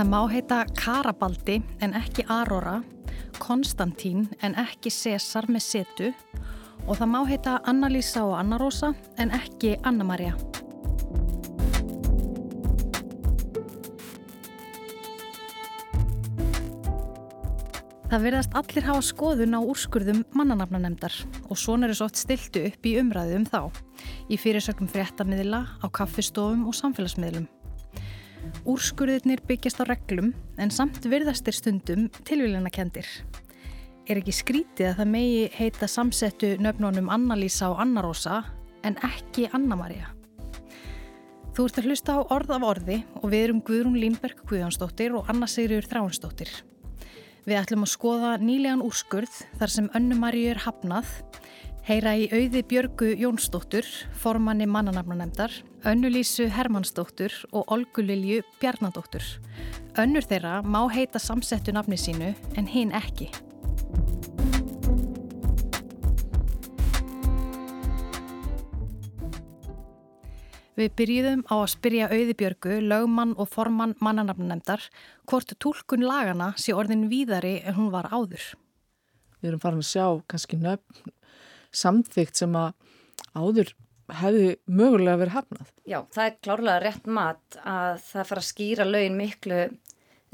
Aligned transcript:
Það 0.00 0.08
má 0.08 0.20
heita 0.32 0.58
Karabaldi 0.80 1.58
en 1.84 1.92
ekki 1.92 2.22
Arora, 2.32 2.78
Konstantín 3.36 4.22
en 4.40 4.54
ekki 4.56 4.88
Cesar 4.88 5.44
með 5.52 5.60
setu 5.60 6.06
og 6.86 6.94
það 6.96 7.10
má 7.12 7.18
heita 7.28 7.58
Anna-Lísa 7.68 8.22
og 8.24 8.32
Anna-Rósa 8.38 8.94
en 9.20 9.34
ekki 9.36 9.74
Anna-Maria. 9.84 10.32
Það 18.08 18.24
verðast 18.24 18.56
allir 18.56 18.88
hafa 18.88 19.04
skoðun 19.04 19.52
á 19.52 19.60
úrskurðum 19.60 20.24
mannanafnanemdar 20.32 21.12
og 21.44 21.60
svona 21.60 21.90
eru 21.90 22.00
svo 22.00 22.08
oft 22.08 22.24
stiltu 22.24 22.64
upp 22.72 22.88
í 22.88 22.96
umræðu 23.04 23.42
um 23.42 23.48
þá, 23.52 23.62
í 24.32 24.40
fyrirsökum 24.40 24.88
fréttamiðla, 24.88 25.66
á 25.84 25.86
kaffistofum 25.92 26.70
og 26.72 26.80
samfélagsmiðlum. 26.80 27.50
Úrskurðirnir 28.68 29.40
byggjast 29.48 29.80
á 29.80 29.88
reglum 29.88 30.34
en 30.60 30.72
samt 30.74 31.00
virðastir 31.08 31.56
stundum 31.56 32.08
tilvílina 32.28 32.68
kendir. 32.72 33.06
Er 34.04 34.20
ekki 34.20 34.34
skrítið 34.34 34.90
að 34.90 34.98
það 35.00 35.12
megi 35.14 35.42
heita 35.54 35.88
samsettu 35.88 36.54
nöfnunum 36.60 37.08
Anna-Lísa 37.12 37.70
og 37.72 37.80
Anna-Rósa 37.84 38.42
en 38.84 38.98
ekki 39.06 39.46
Anna-Maria? 39.56 40.10
Þú 41.56 41.66
ert 41.66 41.80
að 41.80 41.88
hlusta 41.88 42.16
á 42.16 42.20
orð 42.36 42.52
af 42.56 42.66
orði 42.66 42.98
og 43.20 43.30
við 43.32 43.44
erum 43.46 43.62
Guðrún 43.64 43.96
Línberg 44.00 44.44
Guðjónsdóttir 44.50 45.16
og 45.16 45.30
Anna 45.32 45.48
Sigriður 45.50 45.88
Þráinsdóttir. 45.90 46.52
Við 47.48 47.56
ætlum 47.58 47.86
að 47.86 47.94
skoða 47.94 48.36
nýlegan 48.42 48.84
úrskurð 48.84 49.40
þar 49.58 49.72
sem 49.72 49.88
önnumarju 49.96 50.52
er 50.52 50.60
hafnað, 50.66 51.08
heyra 51.86 52.12
í 52.18 52.26
auði 52.28 52.60
Björgu 52.68 53.10
Jónsdóttur, 53.18 53.86
formanni 54.20 54.66
mannanafnanemdar, 54.68 55.52
önnulísu 55.88 56.48
Hermannsdóttur 56.52 57.32
og 57.52 57.70
Olgulilju 57.72 58.42
Bjarnadóttur. 58.60 59.24
Önnur 59.98 60.26
þeirra 60.26 60.60
má 60.62 60.82
heita 60.92 61.20
samsettu 61.22 61.72
nafni 61.72 61.98
sínu 61.98 62.34
en 62.56 62.68
hinn 62.68 62.92
ekki. 62.96 63.30
Við 70.80 70.94
byrjuðum 70.96 71.44
á 71.52 71.54
að 71.60 71.70
spyrja 71.74 72.08
auðibjörgu, 72.08 72.78
lögmann 72.88 73.34
og 73.36 73.50
formann 73.52 73.96
mannanafnunemdar 74.00 74.86
hvort 75.28 75.52
tólkun 75.60 76.06
lagana 76.06 76.54
sé 76.56 76.72
orðin 76.72 77.08
víðari 77.10 77.58
en 77.64 77.76
hún 77.76 77.90
var 77.92 78.08
áður. 78.08 78.54
Við 79.40 79.50
erum 79.50 79.60
farin 79.60 79.82
að 79.82 79.90
sjá 79.90 80.06
kannski 80.28 80.60
nöfn 80.60 81.12
samþygt 81.76 82.42
sem 82.42 82.56
að 82.58 82.72
áður 83.34 83.74
hefði 84.20 84.46
mögulega 84.66 85.20
verið 85.20 85.36
hafnað. 85.36 85.70
Já, 85.86 86.00
það 86.10 86.24
er 86.24 86.36
klárlega 86.44 86.82
rétt 86.84 87.08
mat 87.10 87.58
að 87.62 88.00
það 88.08 88.28
fara 88.30 88.42
að 88.42 88.48
skýra 88.48 88.86
lögin 88.88 89.18
miklu 89.18 89.60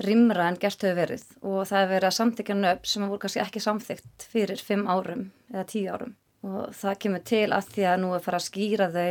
rimra 0.06 0.50
en 0.50 0.58
gert 0.60 0.84
hefur 0.84 1.00
verið. 1.00 1.24
Og 1.42 1.58
það 1.68 1.82
er 1.82 1.90
verið 1.92 2.08
að 2.08 2.16
samþykja 2.18 2.58
nöfn 2.60 2.92
sem 2.92 3.08
voru 3.08 3.22
kannski 3.24 3.42
ekki 3.44 3.64
samþygt 3.64 4.28
fyrir 4.32 4.62
fimm 4.62 4.86
árum 4.88 5.26
eða 5.52 5.66
tíu 5.72 5.90
árum. 5.92 6.14
Og 6.46 6.70
það 6.76 7.00
kemur 7.04 7.26
til 7.26 7.48
að 7.56 7.72
því 7.74 7.88
að 7.90 8.00
nú 8.02 8.14
er 8.14 8.24
fara 8.24 8.40
að 8.40 8.48
skýra 8.48 8.88
þau 8.94 9.10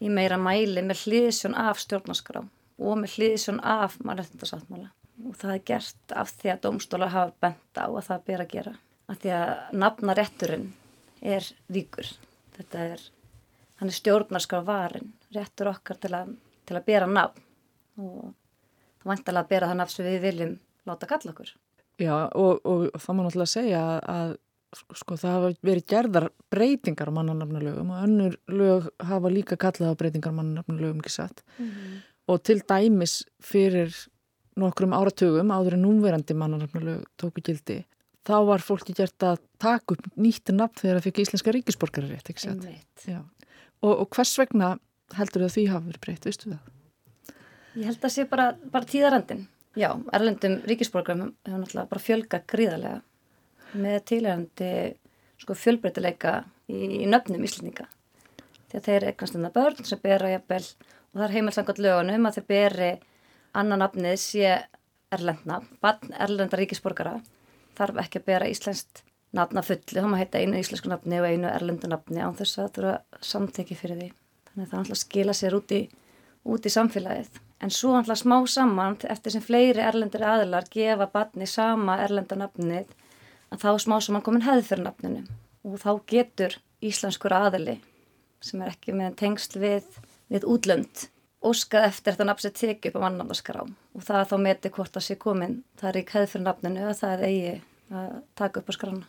í 0.00 0.12
meira 0.12 0.40
mæli 0.40 0.84
með 0.84 1.04
hliðsjón 1.04 1.56
af 1.60 1.80
stjórnarskrá 1.82 2.44
og 2.80 3.00
með 3.00 3.16
hliðsjón 3.18 3.60
af 3.60 3.98
mannrættindarsáttmála 4.04 4.92
og 5.28 5.36
það 5.36 5.54
er 5.54 5.64
gert 5.68 6.14
af 6.16 6.30
því 6.38 6.52
að 6.52 6.62
domstólar 6.64 7.12
hafa 7.12 7.34
bent 7.44 7.80
á 7.80 7.86
að 7.88 8.06
það 8.06 8.22
ber 8.28 8.44
að 8.44 8.52
gera. 8.54 8.72
Af 9.10 9.18
því 9.20 9.32
að 9.36 9.50
nafnarétturinn 9.82 10.68
er 11.20 11.46
ríkur. 11.72 12.08
Þetta 12.56 12.84
er, 12.94 13.06
hann 13.80 13.88
er 13.88 13.96
stjórnarskrá 13.96 14.60
varin 14.66 15.12
réttur 15.34 15.70
okkar 15.72 16.00
til 16.00 16.12
að, 16.16 16.34
til 16.66 16.76
að 16.76 16.86
bera 16.86 17.08
nafn. 17.10 17.42
Og 18.00 18.30
það 19.00 19.10
vantalega 19.12 19.44
að 19.44 19.50
bera 19.54 19.70
það 19.70 19.80
nafn 19.80 19.94
sem 19.94 20.08
við 20.08 20.22
viljum 20.26 20.54
láta 20.88 21.08
kalla 21.10 21.34
okkur. 21.34 21.52
Já 22.00 22.14
og, 22.28 22.62
og 22.64 22.86
það 22.96 23.16
má 23.16 23.22
náttúrulega 23.26 23.52
segja 23.52 23.82
að 24.08 24.38
sko 24.70 25.16
það 25.18 25.34
hafa 25.34 25.50
verið 25.66 25.86
gerðar 25.90 26.26
breytingar 26.52 27.10
á 27.10 27.16
mannanafnulögum 27.16 27.90
og 27.90 28.04
önnur 28.06 28.36
lög 28.54 28.86
hafa 29.02 29.32
líka 29.32 29.58
kallað 29.58 29.96
á 29.96 29.98
breytingar 29.98 30.30
á 30.30 30.38
mannanafnulögum 30.38 31.02
ekki 31.02 31.10
satt? 31.10 31.42
Mm 31.58 31.66
-hmm. 31.66 31.96
og 32.30 32.42
til 32.42 32.62
dæmis 32.62 33.24
fyrir 33.42 33.90
nokkrum 34.56 34.92
áratugum 34.92 35.50
áður 35.50 35.74
en 35.74 35.82
núverandi 35.82 36.34
mannanafnulög 36.34 37.04
tóku 37.18 37.42
gildi 37.42 37.84
þá 38.24 38.46
var 38.46 38.60
fólki 38.60 38.94
gert 38.94 39.22
að 39.22 39.38
taka 39.60 39.96
upp 39.96 40.08
nýtt 40.20 40.52
nafn 40.56 40.80
þegar 40.80 40.98
það 40.98 41.06
fikk 41.08 41.22
íslenska 41.24 41.54
ríkisborgari 41.56 42.10
rétt 42.10 42.32
ekki 42.32 42.46
satt 42.46 42.66
og, 43.80 43.92
og 43.94 44.06
hvers 44.14 44.34
vegna 44.40 44.74
heldur 45.16 45.44
þau 45.44 45.48
að 45.48 45.54
því 45.56 45.64
hafa 45.70 45.86
verið 45.88 46.04
breytt, 46.04 46.28
veistu 46.28 46.52
það? 46.52 46.68
Ég 47.78 47.86
held 47.86 47.96
að 47.96 48.04
það 48.04 48.14
sé 48.16 48.26
bara, 48.30 48.46
bara 48.72 48.88
tíðarandin 48.90 49.46
já, 49.78 49.90
erlendum 50.16 50.58
ríkisborgarum 50.66 51.32
hefur 51.46 51.62
náttúrulega 51.62 51.90
bara 51.92 52.04
fjölga 52.04 52.42
gríðarlega 52.50 53.78
með 53.80 53.98
tilhærandi 54.10 54.72
sko, 55.40 55.56
fjölbreytileika 55.56 56.34
í, 56.70 57.04
í 57.04 57.06
nöfnum 57.10 57.44
íslendinga. 57.46 57.86
Að 58.70 58.86
þeir 58.86 59.08
eignast 59.10 59.36
um 59.36 59.46
það 59.46 59.56
börn 59.56 59.86
sem 59.86 60.02
bera 60.02 60.32
jafnvel 60.34 60.64
og 60.64 61.14
það 61.18 61.26
er 61.26 61.36
heimilsangot 61.36 61.80
lögunum 61.82 62.28
að 62.28 62.38
þeir 62.38 62.48
beri 62.50 62.90
annan 63.58 63.82
nafnið 63.82 64.18
sé 64.22 64.50
erlendna, 65.10 65.60
barn 65.82 66.12
erlenda 66.14 66.58
ríkisborgara 66.58 67.16
þarf 67.78 68.02
ekki 68.04 68.20
að 68.20 68.28
bera 68.28 68.50
íslenskt 68.50 69.02
nafna 69.36 69.62
fulli, 69.62 69.94
þá 69.94 70.06
maður 70.06 70.22
heita 70.24 70.40
einu 70.42 70.60
íslensku 70.60 70.90
nafni 70.90 71.20
og 71.20 71.28
einu 71.28 71.50
erlendu 71.50 71.90
nafni 71.90 72.22
án 72.22 72.36
þess 72.38 72.58
að 72.62 72.72
þurfa 72.78 73.22
samteki 73.32 73.76
fyrir 73.78 74.00
því. 74.00 74.08
Þannig 74.50 74.64
að 74.64 74.72
það 74.72 74.82
ætla 74.82 74.96
að 74.96 75.02
skila 75.04 75.36
sér 75.38 75.56
út 75.58 75.74
í, 75.76 75.80
út 76.50 76.66
í 76.66 76.72
samfélagið. 76.74 77.38
En 77.60 77.74
svo 77.74 77.92
ætla 77.98 78.16
smá 78.16 78.36
saman 78.48 78.96
eftir 79.12 79.36
sem 79.36 79.44
fleiri 79.44 79.84
erlendir 79.84 80.24
aðlar 80.26 80.66
gefa 80.72 81.06
barni 81.12 81.46
sama 81.46 82.00
erlenda 82.02 82.38
nafnið 82.40 82.90
að 83.50 83.62
þá 83.62 83.70
smá 83.84 83.96
sem 84.00 84.16
hann 84.16 84.24
komin 84.26 84.46
hefði 84.46 84.66
fyrir 84.70 84.86
nafninu 84.86 85.22
og 85.68 85.78
þá 85.82 85.90
getur 86.08 86.56
íslenskur 86.80 87.34
aðali 87.36 87.76
sem 88.40 88.62
er 88.64 88.72
ekki 88.72 88.94
með 88.96 89.18
tengsl 89.20 89.60
við, 89.60 89.88
við 90.32 90.46
útlönd 90.48 91.06
óskað 91.44 91.88
eftir 91.90 92.14
þetta 92.14 92.28
nafn 92.28 92.44
sem 92.46 92.56
teki 92.56 92.90
upp 92.90 93.00
á 93.00 93.04
mannafnaskrá 93.04 93.64
og 93.64 94.04
það 94.06 94.20
að 94.20 94.30
þá 94.32 94.36
meti 94.46 94.72
hvort 94.76 94.96
það 94.96 95.06
sé 95.06 95.16
komin 95.20 95.58
það 95.80 95.90
er 95.90 96.00
ekki 96.00 96.16
hefði 96.16 96.32
fyrir 96.34 96.46
nafninu 96.46 96.86
að 96.86 96.98
það 97.00 97.14
er 97.16 97.26
eigi 97.28 97.54
að 97.90 98.12
taka 98.38 98.62
upp 98.62 98.70
á 98.70 98.72
skrána. 98.76 99.06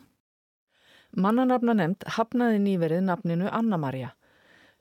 Mannanafna 1.11 1.75
nefnd 1.75 2.07
hafnaði 2.15 2.59
nýverið 2.63 3.05
nafninu 3.07 3.49
Anna-Maria 3.51 4.13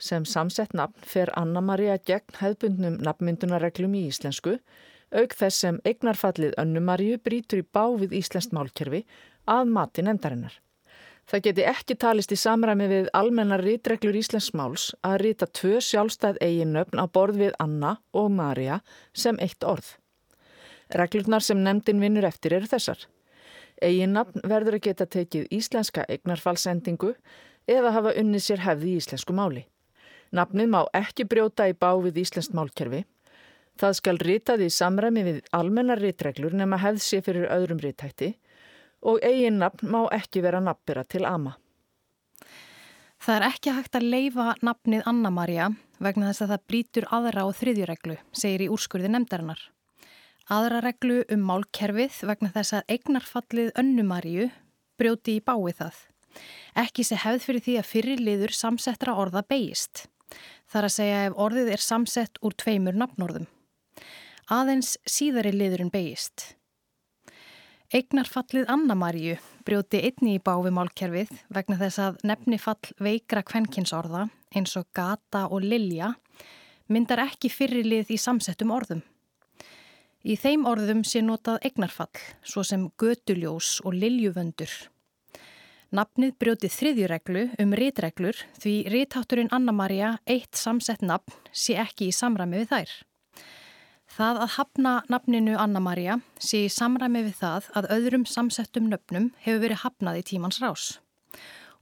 sem 0.01 0.25
samsett 0.25 0.73
nafn 0.73 1.05
fer 1.05 1.29
Anna-Maria 1.37 1.99
gegn 2.09 2.39
hefðbundnum 2.39 2.97
nafnmyndunareglum 3.05 3.99
í 3.99 4.07
íslensku 4.09 4.57
auk 5.11 5.35
þess 5.37 5.65
sem 5.65 5.79
eignarfallið 5.85 6.57
Önnumarju 6.63 7.19
brítur 7.25 7.63
í 7.63 7.69
bávið 7.77 8.17
íslenskt 8.21 8.55
málkerfi 8.57 9.05
að 9.51 9.73
mati 9.75 10.05
nefndarinnar. 10.07 10.55
Það 11.31 11.43
geti 11.47 11.65
ekki 11.71 11.95
talist 12.03 12.33
í 12.35 12.39
samræmi 12.39 12.89
við 12.91 13.09
almennar 13.15 13.63
rítreglur 13.63 14.17
Íslensk 14.19 14.57
máls 14.59 14.89
að 15.07 15.21
rýta 15.23 15.47
tvö 15.47 15.79
sjálfstæð 15.87 16.41
eiginnöfn 16.43 16.99
á 16.99 17.07
borð 17.07 17.39
við 17.45 17.53
Anna 17.63 17.97
og 18.11 18.33
Marja 18.35 18.81
sem 19.15 19.39
eitt 19.39 19.63
orð. 19.63 19.93
Reglurnar 20.91 21.45
sem 21.47 21.61
nefndin 21.63 22.03
vinnur 22.03 22.27
eftir 22.27 22.57
eru 22.59 22.67
þessar. 22.67 23.07
Eiginnöfn 23.81 24.45
verður 24.49 24.79
að 24.79 24.85
geta 24.89 25.07
tekið 25.07 25.49
íslenska 25.57 26.05
eignarfallsendingu 26.09 27.15
eða 27.71 27.95
hafa 27.97 28.15
unnið 28.21 28.45
sér 28.45 28.65
hefði 28.65 28.93
í 28.95 29.01
íslensku 29.01 29.37
máli. 29.37 29.65
Nafnið 30.37 30.69
má 30.71 30.83
ekki 30.95 31.27
brjóta 31.27 31.67
í 31.71 31.75
bá 31.75 31.91
við 32.03 32.21
íslenskt 32.23 32.55
málkerfi. 32.55 33.05
Það 33.81 33.97
skal 33.97 34.17
rýtað 34.21 34.67
í 34.67 34.71
samræmi 34.75 35.25
við 35.27 35.41
almennar 35.57 36.03
rítreglur 36.03 36.55
nema 36.55 36.79
hefð 36.83 37.03
sér 37.03 37.25
fyrir 37.27 37.49
öðrum 37.51 37.81
rítætti 37.83 38.35
og 39.01 39.23
eigin 39.25 39.59
nafn 39.63 39.89
má 39.89 40.05
ekki 40.13 40.43
vera 40.45 40.61
nafnbyrra 40.61 41.07
til 41.09 41.25
ama. 41.25 41.57
Það 43.21 43.37
er 43.37 43.47
ekki 43.49 43.73
hægt 43.77 43.97
að 43.97 44.09
leifa 44.15 44.55
nafnið 44.65 45.09
Anna-Maria 45.09 45.71
vegna 46.01 46.31
þess 46.31 46.45
að 46.45 46.53
það 46.55 46.67
brítur 46.73 47.07
aðra 47.13 47.45
og 47.49 47.57
þriðjureglu, 47.59 48.17
segir 48.33 48.65
í 48.65 48.69
úrskurði 48.73 49.11
nefndarinnar. 49.13 49.61
Aðra 50.51 50.81
reglu 50.83 51.21
um 51.31 51.43
málkerfið 51.47 52.17
vegna 52.27 52.49
þess 52.51 52.75
að 52.75 52.89
eignarfallið 52.97 53.69
Önnumaríu 53.79 54.49
brjóti 54.99 55.37
í 55.39 55.43
bái 55.47 55.71
það. 55.79 55.99
Ekki 56.83 57.05
sé 57.07 57.19
hefð 57.23 57.45
fyrir 57.45 57.63
því 57.67 57.75
að 57.79 57.91
fyrirliður 57.91 58.55
samsettra 58.59 59.15
orða 59.15 59.45
beigist. 59.47 60.09
Það 60.67 60.81
er 60.81 60.89
að 60.89 60.95
segja 60.97 61.21
ef 61.29 61.37
orðið 61.45 61.71
er 61.75 61.85
samsett 61.85 62.41
úr 62.43 62.57
tveimur 62.59 62.99
nafnorðum. 62.99 63.47
Aðeins 64.51 64.97
síðari 65.07 65.53
liðurinn 65.55 65.93
beigist. 65.95 66.57
Eignarfallið 67.95 68.67
Anna-Maríu 68.75 69.37
brjóti 69.67 70.03
einni 70.03 70.35
í 70.41 70.43
báfi 70.43 70.75
málkerfið 70.75 71.31
vegna 71.55 71.79
þess 71.79 72.03
að 72.03 72.21
nefnifall 72.27 72.91
veikra 72.99 73.45
kvenkinsorða 73.47 74.27
eins 74.55 74.75
og 74.79 74.91
gata 74.99 75.47
og 75.47 75.63
lilja 75.63 76.11
myndar 76.91 77.23
ekki 77.29 77.55
fyrirlið 77.55 78.11
í 78.15 78.19
samsettum 78.19 78.75
orðum. 78.75 79.07
Í 80.21 80.35
þeim 80.37 80.67
orðum 80.69 81.01
sé 81.09 81.23
notað 81.25 81.63
eignarfall, 81.65 82.13
svo 82.45 82.61
sem 82.67 82.91
götuljós 83.01 83.79
og 83.89 83.95
liljuvöndur. 83.97 84.73
Nafnið 85.97 86.35
brjótið 86.39 86.75
þriðjureglu 86.75 87.45
um 87.63 87.71
rítreglur 87.75 88.37
því 88.61 88.75
rítátturinn 88.93 89.49
Anna-Maria 89.51 90.19
eitt 90.29 90.59
samsett 90.61 91.01
nafn 91.01 91.33
sé 91.57 91.79
ekki 91.81 92.11
í 92.11 92.15
samræmi 92.15 92.61
við 92.61 92.75
þær. 92.75 92.93
Það 94.11 94.43
að 94.45 94.53
hafna 94.59 94.93
nafninu 95.09 95.57
Anna-Maria 95.57 96.19
sé 96.37 96.67
í 96.67 96.71
samræmi 96.75 97.25
við 97.25 97.41
það 97.41 97.71
að 97.81 97.89
öðrum 97.97 98.27
samsettum 98.29 98.91
nöfnum 98.93 99.31
hefur 99.41 99.65
verið 99.65 99.83
hafnað 99.87 100.21
í 100.21 100.27
tímans 100.35 100.61
rás. 100.61 100.85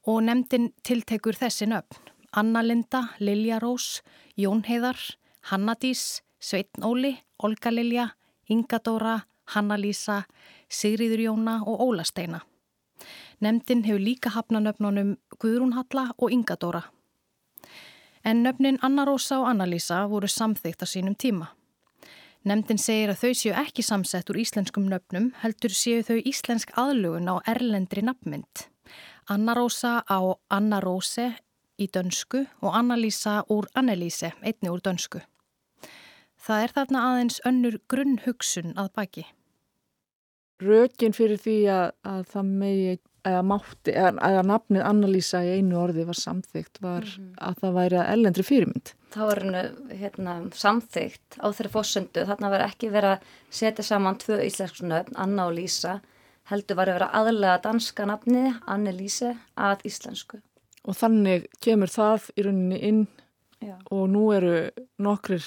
Og 0.06 0.22
nefndin 0.24 0.70
tiltekur 0.86 1.36
þessi 1.36 1.66
nöfn. 1.68 1.98
Anna-Linda, 2.38 3.16
Lilja 3.18 3.58
Rós, 3.58 4.04
Jón 4.36 4.62
Heiðar, 4.68 5.00
Hanna-Dís, 5.50 6.20
Sveitn 6.38 6.84
Óli, 6.84 7.16
Olga 7.42 7.72
Lilja, 7.72 8.10
Inga 8.48 8.80
Dóra, 8.84 9.18
Hanna-Lísa, 9.54 10.22
Sigriður 10.68 11.20
Jóna 11.20 11.60
og 11.66 11.80
Óla 11.80 12.04
Steina. 12.04 12.40
Nemndin 13.40 13.84
hefur 13.84 14.00
líka 14.00 14.30
hafna 14.34 14.60
nöfnunum 14.60 15.16
Guðrún 15.38 15.74
Halla 15.76 16.12
og 16.18 16.32
Inga 16.32 16.56
Dóra. 16.56 16.82
En 18.24 18.42
nöfnin 18.42 18.78
Anna 18.82 19.04
Rósa 19.04 19.38
og 19.38 19.48
Anna-Lísa 19.48 20.06
voru 20.10 20.28
samþygt 20.28 20.82
á 20.82 20.86
sínum 20.86 21.14
tíma. 21.14 21.54
Nemndin 22.44 22.78
segir 22.78 23.12
að 23.12 23.22
þau 23.22 23.32
séu 23.34 23.54
ekki 23.60 23.82
samsett 23.82 24.30
úr 24.30 24.40
íslenskum 24.42 24.88
nöfnum, 24.90 25.32
heldur 25.42 25.74
séu 25.74 26.02
þau 26.02 26.18
íslensk 26.18 26.72
aðlugun 26.78 27.30
á 27.30 27.38
erlendri 27.46 28.02
nafnmynd. 28.02 28.68
Anna 29.28 29.54
Rósa 29.54 30.02
á 30.08 30.18
Anna 30.50 30.80
Róse 30.80 31.34
í 31.78 31.86
dönsku 31.86 32.46
og 32.62 32.74
Anna-Lísa 32.74 33.42
úr 33.48 33.68
Annelíse, 33.74 34.32
einni 34.42 34.70
úr 34.70 34.80
dönsku. 34.82 35.20
Það 36.48 36.62
er 36.64 36.72
þarna 36.72 37.00
aðeins 37.10 37.42
önnur 37.44 37.74
grunnhugsun 37.92 38.70
að 38.80 38.86
baki. 38.96 39.26
Rökin 40.64 41.12
fyrir 41.14 41.38
því 41.38 41.56
að, 41.70 41.90
að 42.08 42.22
það 42.32 42.54
megi 42.62 42.94
eða 43.28 43.42
mátti, 43.44 43.92
eða 43.92 44.30
að 44.30 44.48
nafnið 44.48 44.86
Annalísa 44.88 45.42
í 45.44 45.58
einu 45.58 45.76
orði 45.82 46.06
var 46.08 46.16
samþygt 46.16 46.80
var 46.80 47.04
mm 47.04 47.10
-hmm. 47.10 47.34
að 47.48 47.60
það 47.60 47.76
væri 47.76 47.98
að 48.00 48.10
ellendri 48.14 48.46
fyrirmynd. 48.48 48.92
Það 49.12 49.28
var 49.30 49.42
hérna, 50.00 50.34
samþygt 50.62 51.38
á 51.44 51.46
þeirri 51.52 51.74
fórsöndu, 51.76 52.24
þarna 52.32 52.50
var 52.54 52.66
ekki 52.66 52.90
verið 52.96 53.10
að 53.10 53.36
setja 53.60 53.84
saman 53.84 54.18
tvö 54.24 54.40
íslensksnöfn, 54.48 55.16
Anna 55.16 55.46
og 55.46 55.54
Lísa, 55.58 56.00
heldur 56.48 56.76
var 56.76 56.88
að 56.88 56.98
vera 56.98 57.12
aðlega 57.12 57.60
danska 57.62 58.06
nafni, 58.06 58.54
Annelíse, 58.66 59.36
að 59.56 59.84
íslensku. 59.84 60.40
Og 60.88 60.96
þannig 60.96 61.48
kemur 61.60 61.92
það 61.92 62.30
í 62.36 62.42
rauninni 62.42 62.78
inn 62.80 63.06
Já. 63.60 63.76
og 63.90 64.08
nú 64.08 64.32
eru 64.32 64.70
nokkrir 64.98 65.44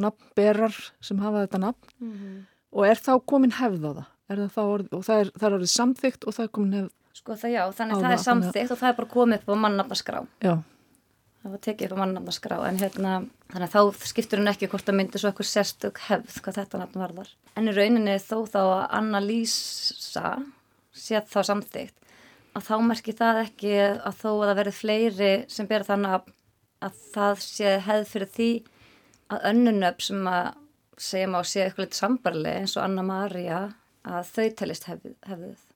nafnberar 0.00 0.76
sem 1.00 1.18
hafa 1.22 1.46
þetta 1.46 1.62
nafn 1.64 1.90
mm 1.98 2.12
-hmm. 2.12 2.38
og 2.72 2.86
er 2.86 3.02
þá 3.02 3.12
komin 3.24 3.58
hefð 3.58 3.84
á 3.84 3.92
það? 3.98 4.06
Orð, 4.28 4.88
og 4.92 5.04
það 5.04 5.20
er, 5.20 5.28
það 5.40 5.46
er 5.48 5.54
orðið 5.56 5.70
samþygt 5.72 6.24
og 6.24 6.34
það 6.36 6.44
er 6.44 6.50
komin 6.52 6.74
hefð 6.78 6.94
Sko 7.18 7.34
það 7.34 7.54
já, 7.54 7.62
þannig 7.74 7.96
að 7.96 8.04
það 8.04 8.14
er 8.14 8.20
samþygt 8.22 8.72
og 8.72 8.78
það 8.78 8.88
er 8.88 8.98
bara 8.98 9.10
komið 9.10 9.40
upp 9.40 9.48
á 9.50 9.62
mannafnaskrá. 9.64 10.18
Já. 10.44 10.52
Það 11.42 11.54
var 11.54 11.60
tekið 11.66 11.88
upp 11.88 11.98
á 11.98 12.02
mannafnaskrá 12.02 12.58
en 12.68 12.78
hérna, 12.78 13.14
þannig 13.50 13.66
að 13.66 13.74
þá 13.74 14.06
skiptur 14.10 14.42
hún 14.42 14.52
ekki 14.52 14.68
hvort 14.70 14.90
að 14.90 14.98
myndi 14.98 15.18
svo 15.18 15.30
eitthvað 15.32 15.50
sérstök 15.50 16.00
hefð 16.06 16.38
hvað 16.44 16.58
þetta 16.60 16.80
nafn 16.82 17.02
varðar. 17.02 17.32
En 17.58 17.70
í 17.70 17.74
rauninni 17.74 18.16
þó 18.22 18.36
þá 18.52 18.60
að 18.62 18.84
Anna-Lísa 19.00 20.32
sé 20.94 21.22
þá 21.26 21.40
samþygt 21.50 21.94
að 22.54 22.66
þá 22.68 22.74
merkir 22.86 23.18
það 23.18 23.42
ekki 23.44 23.74
að 23.82 24.18
þó 24.22 24.30
að 24.30 24.46
það 24.46 24.58
verið 24.60 24.78
fleiri 24.78 25.32
sem 25.50 25.68
ber 25.70 25.86
þannig 25.86 26.32
að 26.86 27.00
það 27.14 27.44
sé 27.44 27.74
hefð 27.86 28.10
fyrir 28.12 28.34
því 28.38 28.50
að 29.32 29.50
önnunöfn 29.52 30.06
sem 30.08 30.30
að 30.30 30.48
segjum 30.98 31.36
á 31.38 31.42
sé 31.46 31.64
eitthvað 31.64 31.86
litið 31.86 32.00
sambarli 32.00 32.54
eins 32.60 32.76
og 32.76 32.84
Anna-Maria 32.84 33.58
að 34.08 34.30
þau 34.32 34.46
telist 34.58 34.86
hefðið. 34.88 35.16
hefðið. 35.28 35.66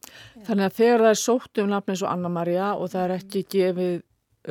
Þannig 0.46 0.69
að 0.69 0.78
þegar 0.78 1.04
það 1.04 1.12
er 1.12 1.20
sótt 1.20 1.60
um 1.62 1.69
nafn 1.70 1.93
eins 1.93 2.04
og 2.04 2.12
Anna-Maria 2.12 2.70
og 2.76 2.93
það 2.93 3.04
er 3.04 3.14
ekki 3.19 3.43
gefið, 3.54 3.99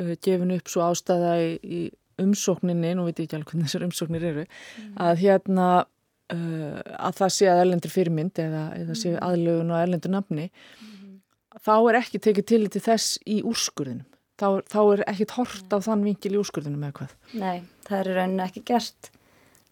uh, 0.02 0.14
gefin 0.28 0.54
upp 0.58 0.72
svo 0.72 0.86
ástæða 0.86 1.34
í, 1.42 1.50
í 1.62 1.82
umsókninni, 2.22 2.94
nú 2.96 3.08
veit 3.08 3.20
ég 3.20 3.28
ekki 3.28 3.40
alveg 3.40 3.52
hvernig 3.52 3.70
þessar 3.70 3.88
umsóknir 3.88 4.28
eru, 4.30 4.46
mm. 4.46 4.94
að 5.08 5.24
hérna 5.24 5.68
uh, 5.82 6.80
að 7.10 7.20
það 7.22 7.36
sé 7.38 7.50
að 7.50 7.64
erlendur 7.66 7.94
fyrirmynd 7.96 8.42
eða, 8.44 8.64
eða 8.78 8.98
sé 9.00 9.16
mm. 9.16 9.20
aðlögun 9.28 9.74
og 9.74 9.82
erlendur 9.82 10.16
nafni, 10.16 10.48
mm. 10.52 11.20
þá 11.66 11.76
er 11.80 12.00
ekki 12.04 12.24
tekið 12.28 12.50
til 12.52 12.64
til 12.70 12.86
þess 12.86 13.20
í 13.26 13.42
úrskurðinum. 13.48 14.08
Þá, 14.42 14.48
þá 14.66 14.80
er 14.82 15.04
ekkit 15.12 15.36
hort 15.38 15.74
á 15.74 15.78
þann 15.86 16.06
vingil 16.08 16.34
í 16.34 16.40
úrskurðinum 16.40 16.86
eða 16.88 16.96
hvað. 16.98 17.12
Nei, 17.38 17.58
það 17.88 17.98
er 18.00 18.12
í 18.12 18.14
rauninu 18.18 18.44
ekki 18.46 18.64
gert. 18.68 19.12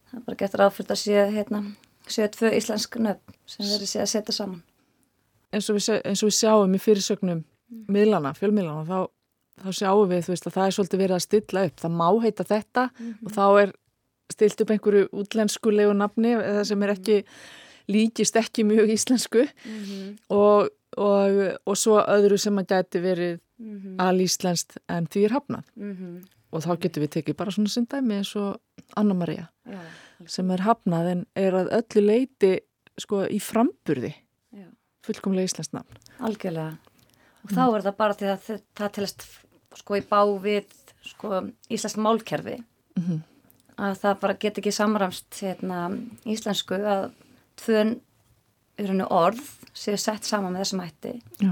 Það 0.10 0.20
er 0.20 0.26
bara 0.26 0.40
gert 0.42 0.58
ráðfylgt 0.60 0.92
að 0.96 1.02
sé 1.04 1.28
hérna 1.36 1.64
séu 2.10 2.30
tvö 2.34 2.52
íslensk 2.58 2.98
nöfn 3.02 3.38
sem 3.50 3.66
verður 3.66 3.92
séu 3.92 4.02
að 4.04 4.12
setja 4.14 4.36
saman. 4.36 4.64
Eins 5.54 5.70
og 5.70 5.78
við, 5.78 5.90
eins 6.06 6.24
og 6.24 6.30
við 6.30 6.38
sjáum 6.38 6.76
í 6.76 6.82
fyrirsögnum 6.82 7.44
mm. 7.44 7.84
miðlana, 7.94 8.34
fjölmiðlana, 8.38 8.86
þá, 8.86 9.00
þá 9.64 9.70
sjáum 9.82 10.10
við 10.10 10.32
veist, 10.32 10.48
að 10.48 10.58
það 10.58 10.66
er 10.66 10.76
svolítið 10.78 11.04
verið 11.04 11.18
að 11.18 11.26
stilla 11.26 11.66
upp. 11.70 11.80
Það 11.84 11.96
má 12.02 12.08
heita 12.26 12.48
þetta 12.50 12.86
mm 12.90 13.06
-hmm. 13.06 13.26
og 13.26 13.38
þá 13.38 13.46
er 13.64 13.74
stilt 14.30 14.62
upp 14.62 14.74
einhverju 14.76 15.10
útlenskulegu 15.22 15.94
nafni 15.98 16.34
eða 16.38 16.66
sem 16.66 16.84
er 16.84 16.94
ekki, 16.94 17.22
líkist 17.90 18.36
ekki 18.38 18.64
mjög 18.64 18.94
íslensku 18.94 19.46
mm 19.46 19.80
-hmm. 19.84 20.18
og, 20.30 20.70
og, 20.98 21.40
og 21.66 21.78
svo 21.78 21.98
öðru 22.02 22.38
sem 22.38 22.58
að 22.58 22.70
gæti 22.74 23.02
verið 23.02 23.40
-hmm. 23.60 23.96
alíslenskt 23.98 24.78
en 24.88 25.08
því 25.08 25.26
er 25.26 25.32
hafnað. 25.38 25.64
Mhm. 25.76 26.20
Og 26.50 26.64
þá 26.66 26.72
getur 26.82 27.04
við 27.04 27.12
tekið 27.14 27.36
bara 27.38 27.52
svona 27.54 27.70
syndæmi 27.70 28.16
eins 28.20 28.36
og 28.36 28.58
Anna 28.98 29.14
Maria. 29.14 29.50
Já 29.70 29.80
sem 30.28 30.50
er 30.52 30.64
hafnað 30.66 31.12
en 31.14 31.22
er 31.38 31.56
að 31.56 31.72
öllu 31.80 32.04
leiti 32.04 32.52
sko 33.00 33.24
í 33.32 33.40
framburði 33.44 34.12
Já. 34.12 34.68
fullkomlega 35.06 35.52
íslensk 35.52 35.76
nafn. 35.78 36.00
Algjörlega 36.20 36.74
og 37.40 37.52
mm. 37.52 37.56
þá 37.56 37.64
er 37.64 37.86
það 37.86 37.98
bara 38.02 38.18
til 38.20 38.30
að 38.34 38.50
það 38.76 38.94
tilast 38.98 39.26
sko 39.80 40.00
í 40.00 40.04
bá 40.10 40.20
við 40.44 40.76
sko 41.06 41.44
íslensk 41.72 42.02
málkerfi 42.04 42.58
mm 42.60 43.04
-hmm. 43.06 43.22
að 43.78 43.98
það 44.04 44.20
bara 44.26 44.40
get 44.42 44.60
ekki 44.60 44.76
samramst 44.76 45.42
hérna 45.42 45.80
íslensku 46.26 46.76
að 46.76 47.12
tvön 47.56 48.00
orð 49.10 49.42
séu 49.74 49.98
sett 49.98 50.24
saman 50.28 50.54
með 50.54 50.64
þessum 50.64 50.82
hætti. 50.84 51.12
Já, 51.40 51.52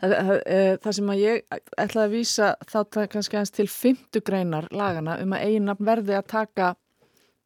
það, 0.00 0.14
það, 0.14 0.34
e, 0.46 0.58
það 0.82 0.96
sem 0.96 1.12
að 1.12 1.22
ég 1.22 1.56
ætlaði 1.84 2.04
að 2.06 2.14
vísa 2.14 2.50
þá 2.70 2.78
kannski 3.12 3.36
aðeins 3.36 3.54
til 3.56 3.66
fymtugreinar 3.68 4.68
lagana 4.72 5.18
um 5.22 5.34
að 5.36 5.46
eina 5.48 5.76
verði 5.78 6.16
að 6.16 6.26
taka 6.26 6.74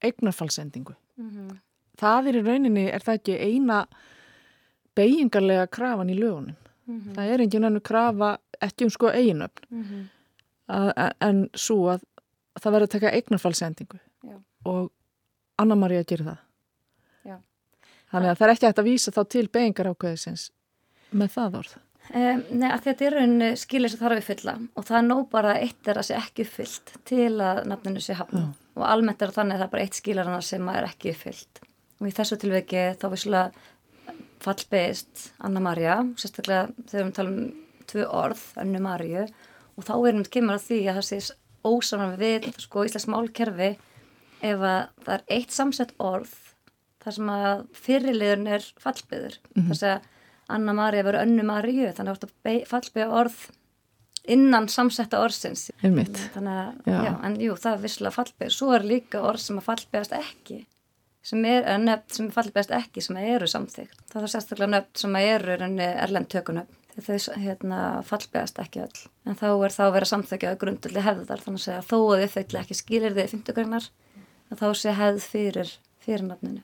eignarfallsendingu. 0.04 0.94
Mm 1.16 1.30
-hmm. 1.30 1.56
Það 1.98 2.28
er 2.28 2.36
í 2.36 2.44
rauninni, 2.44 2.86
er 2.90 3.02
það 3.02 3.14
ekki 3.20 3.38
eina 3.38 3.86
beigingarlega 4.94 5.66
krafan 5.66 6.10
í 6.10 6.18
lögunum. 6.18 6.56
Mm 6.86 7.00
-hmm. 7.00 7.14
Það 7.14 7.30
er 7.30 7.40
engin 7.40 7.64
annu 7.64 7.80
krafa 7.80 8.38
ekki 8.60 8.84
um 8.84 8.90
sko 8.90 9.10
eiginöfn 9.10 9.64
mm 9.70 9.84
-hmm. 9.84 11.12
en 11.20 11.48
svo 11.54 11.88
að 11.90 12.04
það 12.60 12.72
verður 12.72 12.86
að 12.86 12.90
taka 12.90 13.10
eignarfallsendingu 13.10 13.98
Já. 14.22 14.40
og 14.64 14.92
Anna-Maria 15.58 16.04
gerir 16.04 16.24
það. 16.24 16.38
Já. 18.14 18.20
Þannig 18.20 18.30
að 18.30 18.38
það 18.38 18.46
er 18.46 18.52
ekki 18.54 18.68
hægt 18.68 18.80
að 18.80 18.88
vísa 18.90 19.12
þá 19.14 19.22
til 19.34 19.48
beigingar 19.50 19.90
ákveðisins 19.90 20.44
með 21.14 21.34
það 21.34 21.58
orð. 21.60 21.74
Um, 22.14 22.42
nei, 22.52 22.68
að 22.68 22.82
þetta 22.84 23.04
er 23.06 23.14
raun 23.16 23.44
skilir 23.56 23.90
sem 23.90 24.00
þarf 24.02 24.14
að 24.14 24.20
uppfylla 24.20 24.52
og 24.76 24.84
það 24.84 24.98
er 24.98 25.06
nóg 25.06 25.22
bara 25.32 25.54
eitt 25.56 25.88
er 25.88 25.98
að 25.98 26.06
sé 26.10 26.18
ekki 26.18 26.44
uppfyllt 26.44 26.92
til 27.08 27.30
að 27.40 27.62
nafninu 27.70 28.02
sé 28.04 28.16
hafna 28.18 28.42
mm. 28.42 28.50
og 28.76 28.84
almennt 28.90 29.24
er 29.24 29.32
þannig 29.32 29.56
að 29.56 29.62
það 29.62 29.66
er 29.66 29.72
bara 29.72 29.86
eitt 29.86 29.98
skilarana 29.98 30.42
sem 30.44 30.68
er 30.68 30.88
ekki 30.90 31.14
uppfyllt 31.14 31.62
og 31.64 32.10
í 32.10 32.12
þessu 32.18 32.38
tilveki 32.42 32.84
þá 33.00 33.06
visslega 33.08 34.12
fallbeist 34.44 35.24
Anna-Maria, 35.48 35.96
sérstaklega 36.20 36.68
þegar 36.90 37.08
við 37.08 37.16
talum 37.16 37.40
tvö 37.88 38.06
orð, 38.20 38.44
Annu 38.60 38.84
Marju 38.84 39.24
og 39.24 39.88
þá 39.88 39.94
erum 39.96 40.22
við 40.26 40.32
kemur 40.36 40.58
að 40.58 40.68
því 40.68 40.80
að 40.84 41.00
það 41.00 41.08
sé 41.08 41.38
ósaman 41.64 42.18
við 42.20 42.50
sko 42.60 42.84
íslensk 42.84 43.14
málkerfi 43.16 43.70
ef 44.44 44.60
að 44.60 44.80
það 45.06 45.14
er 45.16 45.26
eitt 45.38 45.56
samsett 45.56 45.96
orð 45.96 46.36
þar 47.04 47.16
sem 47.18 47.30
að 47.34 47.64
fyrirliðun 47.84 48.50
er 48.56 48.66
fallbeður 48.80 49.38
mm 49.40 49.60
-hmm. 49.60 49.68
þess 49.72 49.86
að 49.90 50.10
Anna-Maria 50.54 51.04
verið 51.06 51.24
önnu 51.24 51.44
Maríu 51.48 51.92
þannig 51.96 52.16
að 52.16 52.24
það 52.24 52.50
er 52.52 52.66
fallbega 52.68 53.20
orð 53.22 53.38
innan 54.24 54.68
samsetta 54.72 55.20
orðsins. 55.20 55.70
Þannig 56.34 56.52
að, 56.52 56.70
já. 56.88 56.98
Já, 57.04 57.10
en 57.28 57.34
jú, 57.40 57.56
það 57.60 57.74
er 57.74 57.82
visslega 57.82 58.14
fallbega, 58.14 58.52
svo 58.52 58.70
er 58.72 58.86
líka 58.88 59.20
orð 59.20 59.42
sem 59.44 59.58
að 59.60 59.68
fallbegast 59.68 60.16
ekki 60.16 60.64
sem 61.24 61.44
er 61.48 61.64
nöfn 61.80 62.12
sem 62.12 62.26
er 62.28 62.34
fallbegast 62.36 62.72
ekki 62.76 63.00
sem 63.00 63.16
eru 63.16 63.46
samþygt, 63.48 64.00
það 64.12 64.26
er 64.26 64.32
sérstaklega 64.32 64.72
nöfn 64.74 64.98
sem 65.00 65.14
eru 65.16 65.54
erlend 65.56 66.28
tökunöfn 66.32 66.80
þau 66.94 67.36
hérna, 67.40 67.78
fallbegast 68.06 68.60
ekki 68.62 68.84
öll. 68.84 69.00
En 69.26 69.38
þá 69.38 69.48
er 69.50 69.72
þá 69.74 69.82
að 69.86 69.94
vera 69.96 70.10
samþykjað 70.10 70.58
grundulli 70.60 71.02
hefðar 71.02 71.40
þannig 71.42 71.64
að 71.72 71.88
þó 71.88 71.96
að 72.14 72.26
þau 72.36 72.60
ekki 72.60 72.76
skilir 72.78 73.16
þið 73.16 73.24
í 73.24 73.32
fymtugreinar 73.32 73.88
þá 74.54 74.68
sé 74.78 74.94
hefð 74.94 75.24
fyrir 75.32 75.72
fyrir 76.04 76.28
nöfninu 76.28 76.62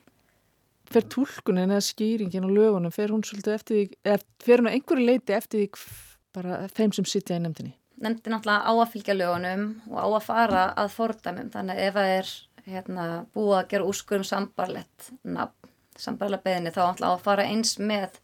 fer 0.90 1.06
tólkunin 1.14 1.70
eða 1.70 1.85
skýringin 1.87 2.47
og 2.49 2.54
lögunum, 2.54 2.94
fer 2.94 3.12
hún 3.14 3.23
svolítið 3.26 3.56
eftir 3.56 3.76
því, 3.76 3.99
eða 4.04 4.23
fer 4.44 4.62
hún 4.62 4.70
að 4.70 4.76
einhverju 4.78 5.06
leiti 5.06 5.37
eftir 5.37 5.62
því 5.62 5.90
bara 6.35 6.59
þeim 6.75 6.94
sem 6.97 7.09
sitja 7.09 7.38
í 7.38 7.44
nefndinni? 7.44 7.75
Nefndi 8.00 8.32
náttúrulega 8.32 8.64
á 8.64 8.73
að 8.73 8.92
fylgja 8.94 9.16
lögunum 9.16 9.64
og 9.90 9.99
á 10.00 10.09
að 10.09 10.26
fara 10.26 10.64
að 10.80 10.94
fordæmum, 10.97 11.50
þannig 11.52 11.82
ef 11.85 11.97
það 11.99 12.14
er 12.16 12.32
hérna, 12.70 13.06
búið 13.35 13.56
að 13.59 13.70
gera 13.73 13.88
úrskurum 13.90 14.26
sambarlegt 14.26 15.11
nafn, 15.23 15.70
sambarlega 16.00 16.47
beðinni, 16.47 16.75
þá 16.75 16.82
náttúrulega 16.82 17.12
á 17.12 17.16
að 17.18 17.25
fara 17.26 17.47
eins 17.47 17.76
með 17.78 18.20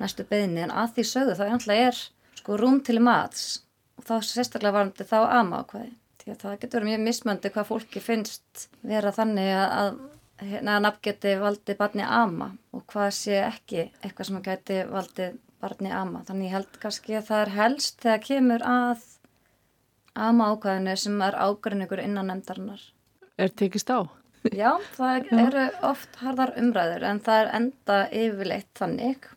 næstu 0.00 0.26
beðinni, 0.30 0.66
en 0.66 0.74
að 0.74 0.96
því 0.96 1.06
sögðu 1.10 1.38
þá 1.38 1.44
náttúrulega 1.50 1.90
er 1.90 2.02
sko 2.38 2.58
rúm 2.60 2.80
til 2.86 3.00
mats. 3.02 3.46
Og 3.96 4.04
þá 4.06 4.14
sérstaklega 4.28 4.76
varandi 4.76 5.06
þá 5.08 5.18
aðmákvæði, 5.24 5.92
því 6.20 6.32
að 6.32 6.42
það 6.42 6.58
getur 6.62 6.78
verið 6.78 6.90
mjög 6.92 7.04
mismöndi 7.06 7.52
hvað 7.54 7.68
fólki 7.70 8.02
finnst 8.04 8.66
vera 8.86 9.12
þannig 9.16 9.52
að 9.56 9.98
hérna 10.42 10.78
nafn 10.82 11.02
geti 11.02 11.34
valdið 11.40 11.78
barni 11.80 12.04
ama 12.04 12.50
og 12.76 12.84
hvað 12.92 13.10
sé 13.16 13.38
ekki 13.46 13.86
eitthvað 14.02 14.28
sem 14.30 14.42
geti 14.44 14.80
valdið 14.90 15.38
barni 15.62 15.92
ama. 15.92 16.22
Þannig 16.28 16.50
ég 16.50 16.56
held 16.56 16.80
kannski 16.82 17.16
að 17.16 17.28
það 17.30 17.44
er 17.44 17.54
helst 17.56 18.02
þegar 18.04 18.24
kemur 18.26 18.66
að 18.68 19.06
ama 20.26 20.50
ákvæðinu 20.52 20.96
sem 21.00 21.24
er 21.24 21.38
ágrinningur 21.40 22.02
innan 22.02 22.30
nefndarinnar. 22.32 22.84
Er 23.36 23.52
tekist 23.52 23.90
á? 23.92 24.04
Já, 24.54 24.76
það 24.96 25.32
eru 25.46 25.64
oft 25.88 26.20
harðar 26.22 26.54
umræður 26.60 27.08
en 27.10 27.22
það 27.24 27.42
er 27.42 27.50
enda 27.60 27.98
yfirleitt 28.12 28.70
þannig 28.78 29.28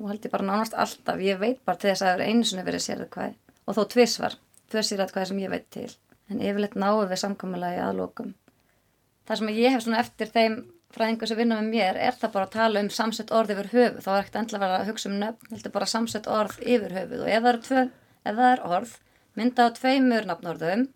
og 0.00 0.10
held 0.10 0.26
ég 0.26 0.32
bara 0.32 0.46
nánast 0.48 0.76
alltaf, 0.76 1.20
ég 1.22 1.40
veit 1.40 1.58
bara 1.64 1.80
til 1.80 1.90
þess 1.90 2.04
að 2.04 2.10
það 2.10 2.20
er 2.20 2.28
einu 2.28 2.46
sinni 2.48 2.66
verið 2.66 2.86
sérðið 2.86 3.10
hvað 3.14 3.34
og 3.66 3.76
þó 3.76 3.82
tvísvar, 3.94 4.36
sérðið 4.72 5.12
hvað 5.14 5.28
sem 5.30 5.42
ég 5.42 5.52
veit 5.52 5.66
til 5.74 5.90
en 6.30 6.42
yfirleitt 6.44 6.76
náðu 6.78 7.08
við 7.10 7.22
samkominnlagi 7.24 7.80
aðlokum. 7.82 8.34
Það 9.28 9.40
sem 9.40 9.50
ég 9.56 9.74
hef 9.74 9.84
svona 9.84 10.00
eftir 10.02 10.30
þeim 10.34 10.56
fræðingu 10.94 11.28
sem 11.30 11.38
vinna 11.38 11.58
með 11.60 11.74
mér 11.74 11.98
er 12.08 12.16
það 12.18 12.32
bara 12.34 12.48
að 12.48 12.54
tala 12.56 12.82
um 12.82 12.90
samsett 12.90 13.30
orð 13.34 13.52
yfir 13.54 13.68
höfu, 13.74 14.02
þá 14.02 14.10
er 14.10 14.22
ekkert 14.22 14.38
endla 14.40 14.62
verið 14.62 14.78
að 14.78 14.88
hugsa 14.90 15.10
um 15.10 15.18
nöfn, 15.20 15.50
heldur 15.52 15.74
bara 15.76 15.90
samsett 15.90 16.26
orð 16.26 16.56
yfir 16.64 16.96
höfu 16.96 17.20
og 17.20 17.30
ef 17.30 17.44
það, 17.44 17.60
tvö, 17.68 17.84
ef 18.24 18.40
það 18.40 18.50
er 18.50 18.64
orð 18.78 18.96
mynda 19.38 19.68
á 19.70 19.76
tveimur 19.76 20.26
nafnorðum 20.26 20.88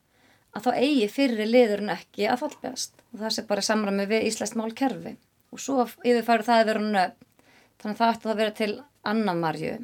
að 0.54 0.66
þá 0.66 0.70
eigi 0.80 1.06
fyrir 1.10 1.50
liðurinn 1.50 1.94
ekki 1.94 2.26
að 2.30 2.42
fallbjast 2.42 3.04
og 3.12 3.22
það 3.22 3.34
sé 3.36 3.46
bara 3.48 3.64
samræmi 3.64 4.06
við 4.10 4.28
Íslands 4.30 4.56
málkerfi. 4.58 5.14
Og 5.54 5.62
svo 5.62 5.84
yfirfæru 5.86 6.46
það 6.46 6.60
að 6.60 6.68
vera 6.70 6.84
nöfn. 6.84 7.26
Þannig 7.82 7.94
að 7.94 8.00
það 8.00 8.14
ætti 8.14 8.30
að 8.30 8.40
vera 8.40 8.54
til 8.58 8.72
Anna 9.06 9.34
Marju 9.38 9.74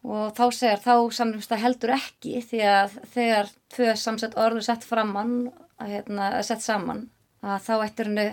og 0.00 0.30
þá 0.36 0.44
segjar 0.56 0.80
þá 0.80 0.94
samrýmst 1.12 1.50
það 1.50 1.62
heldur 1.64 1.90
ekki 1.92 2.40
því 2.48 2.60
að 2.72 2.94
þegar 3.12 3.50
tvö 3.74 3.88
samsett 4.00 4.36
orður 4.40 4.64
sett 4.64 4.86
framann 4.88 5.34
að 5.80 5.90
hérna, 5.92 6.28
sett 6.46 6.64
saman 6.64 7.02
að 7.44 7.66
þá 7.66 7.74
ættir 7.86 8.10
henni 8.10 8.26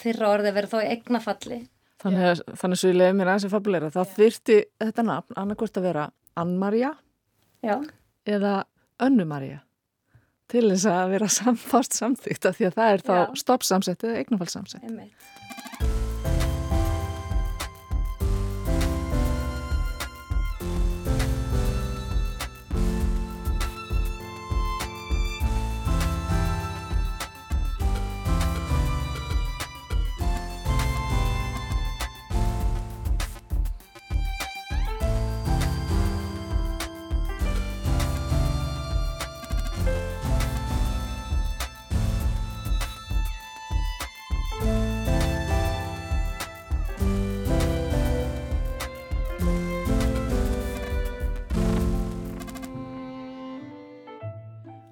fyrra 0.00 0.32
orði 0.34 0.54
verið 0.54 0.74
þó 0.74 0.78
í 0.82 0.90
eignafalli. 0.94 1.60
Þannig 2.04 2.30
að 2.30 2.42
þannig 2.60 2.80
svo 2.80 2.90
ég 2.90 2.98
leiði 2.98 3.16
mér 3.18 3.30
aðeins 3.32 3.46
að 3.48 3.54
fabulera. 3.54 3.92
Þá 3.94 4.16
þyrti 4.16 4.56
þetta 4.82 5.04
nafn 5.08 5.38
annarkort 5.40 5.78
að 5.80 5.86
vera 5.88 6.08
Ann-Marja 6.40 6.90
eða 8.28 8.56
Önnu-Marja 9.04 9.62
til 10.50 10.66
þess 10.68 10.88
að 10.90 11.14
vera 11.14 11.30
samfást 11.38 11.96
samþýgt 11.96 12.50
af 12.50 12.58
því 12.58 12.68
að 12.68 12.76
það 12.78 12.92
er 12.96 13.06
þá 13.08 13.16
stoppsamsett 13.40 14.04
eða 14.04 14.20
eignafallsamsett 14.22 14.84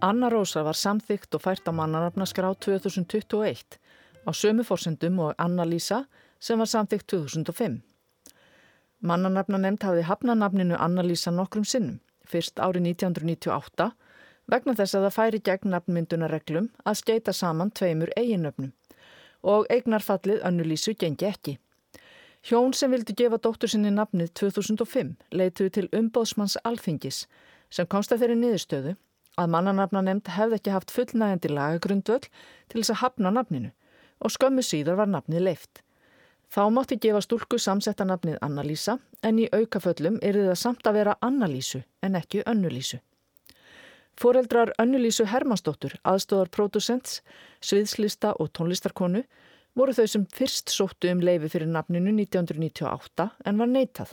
Anna 0.04 0.28
Rósa 0.30 0.64
var 0.66 0.74
samþygt 0.74 1.36
og 1.38 1.44
fært 1.44 1.68
á 1.70 1.72
mannarafnaskrá 1.78 2.48
2021 2.58 3.76
á 4.26 4.30
sömu 4.34 4.64
fórsendum 4.66 5.20
og 5.22 5.34
Anna 5.38 5.62
Lísa 5.62 6.00
sem 6.42 6.58
var 6.58 6.66
samþygt 6.66 7.06
2005. 7.12 7.76
Mannarnafna 8.98 9.60
nefnd 9.62 9.86
hafði 9.86 10.02
hafnanafninu 10.08 10.74
Anna 10.74 11.04
Lísa 11.06 11.30
nokkrum 11.30 11.62
sinnum, 11.62 12.00
fyrst 12.26 12.58
árið 12.58 12.88
1998, 12.96 13.86
vegna 14.50 14.74
þess 14.80 14.98
að 14.98 15.06
það 15.06 15.14
færi 15.18 15.40
gegn 15.50 15.70
nafnmyndunareglum 15.76 16.68
að 16.82 16.98
skeita 17.04 17.32
saman 17.32 17.70
tveimur 17.70 18.10
eiginnöfnum 18.16 18.74
og 19.54 19.70
eignarfallið 19.70 20.42
Annu 20.42 20.66
Lísu 20.66 20.96
gengi 20.98 21.30
ekki. 21.30 21.56
Hjón 22.42 22.74
sem 22.74 22.90
vildi 22.90 23.14
gefa 23.14 23.38
dóttur 23.38 23.70
sinni 23.70 23.94
nafnið 23.94 24.34
2005 24.34 25.14
leituði 25.30 25.70
til 25.78 25.88
umbóðsmanns 25.94 26.58
alþingis 26.66 27.28
sem 27.70 27.86
komst 27.86 28.10
að 28.10 28.26
þeirri 28.26 28.42
niðurstöðu 28.42 28.98
að 29.40 29.52
mannanafna 29.54 30.02
nefnd 30.04 30.32
hefði 30.36 30.58
ekki 30.58 30.74
haft 30.74 30.92
fullnægandi 30.94 31.52
lagagrundvöld 31.52 32.28
til 32.28 32.80
þess 32.80 32.94
að 32.94 33.00
hafna 33.04 33.32
nafninu 33.32 33.70
og 34.22 34.34
skömmu 34.34 34.64
síðar 34.66 34.98
var 35.00 35.10
nafnið 35.10 35.46
leift. 35.48 35.82
Þá 36.52 36.68
mátti 36.68 36.98
gefa 37.00 37.22
stúlku 37.24 37.56
samsetta 37.58 38.04
nafnið 38.04 38.36
Annalísa 38.44 38.98
en 39.24 39.38
í 39.40 39.48
aukaföllum 39.56 40.18
er 40.22 40.36
það 40.36 40.58
samt 40.60 40.86
að 40.86 40.98
vera 40.98 41.16
Annalísu 41.24 41.80
en 42.04 42.18
ekki 42.18 42.42
Önnulísu. 42.46 43.00
Fóreldrar 44.20 44.74
Önnulísu 44.82 45.24
Hermannsdóttur, 45.24 45.94
aðstóðar 46.04 46.50
pródusents, 46.52 47.22
sviðslista 47.64 48.34
og 48.36 48.52
tónlistarkonu 48.52 49.24
voru 49.74 49.96
þau 49.96 50.04
sem 50.06 50.26
fyrst 50.28 50.68
sóttu 50.68 51.08
um 51.08 51.24
leifi 51.24 51.48
fyrir 51.54 51.72
nafninu 51.72 52.12
1998 52.20 53.30
en 53.48 53.64
var 53.64 53.72
neitað. 53.72 54.12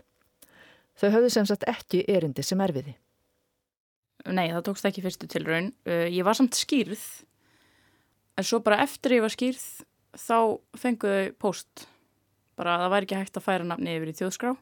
Þau 0.95 1.09
höfðu 1.17 1.35
sem 1.35 1.51
sagt 1.51 1.67
ekki 1.67 2.05
erindi 2.07 2.43
sem 2.43 2.63
erfiði. 2.63 2.95
Nei, 4.27 4.49
það 4.51 4.65
tókst 4.67 4.87
ekki 4.89 5.03
fyrstu 5.05 5.29
tilraun. 5.31 5.71
Uh, 5.87 6.07
ég 6.11 6.25
var 6.27 6.35
samt 6.35 6.57
skýrð, 6.57 7.03
en 8.35 8.47
svo 8.47 8.59
bara 8.63 8.81
eftir 8.83 9.15
ég 9.15 9.23
var 9.23 9.33
skýrð, 9.33 9.63
þá 10.19 10.39
fenguðu 10.79 11.29
post. 11.39 11.85
Bara 12.59 12.75
að 12.75 12.83
það 12.83 12.93
væri 12.95 13.07
ekki 13.07 13.19
hægt 13.21 13.39
að 13.39 13.45
færa 13.45 13.67
nafni 13.69 13.95
yfir 13.95 14.11
í 14.11 14.17
þjóðskrá, 14.19 14.53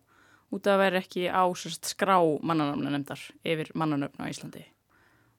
út 0.53 0.61
af 0.61 0.69
að 0.69 0.75
það 0.75 0.83
væri 0.83 1.01
ekki 1.01 1.23
á 1.33 1.43
sérst, 1.57 1.89
skrá 1.95 2.17
mannanöfna 2.21 2.93
nefndar 2.93 3.23
yfir 3.41 3.71
mannanöfna 3.73 4.29
á 4.29 4.31
Íslandi. 4.31 4.63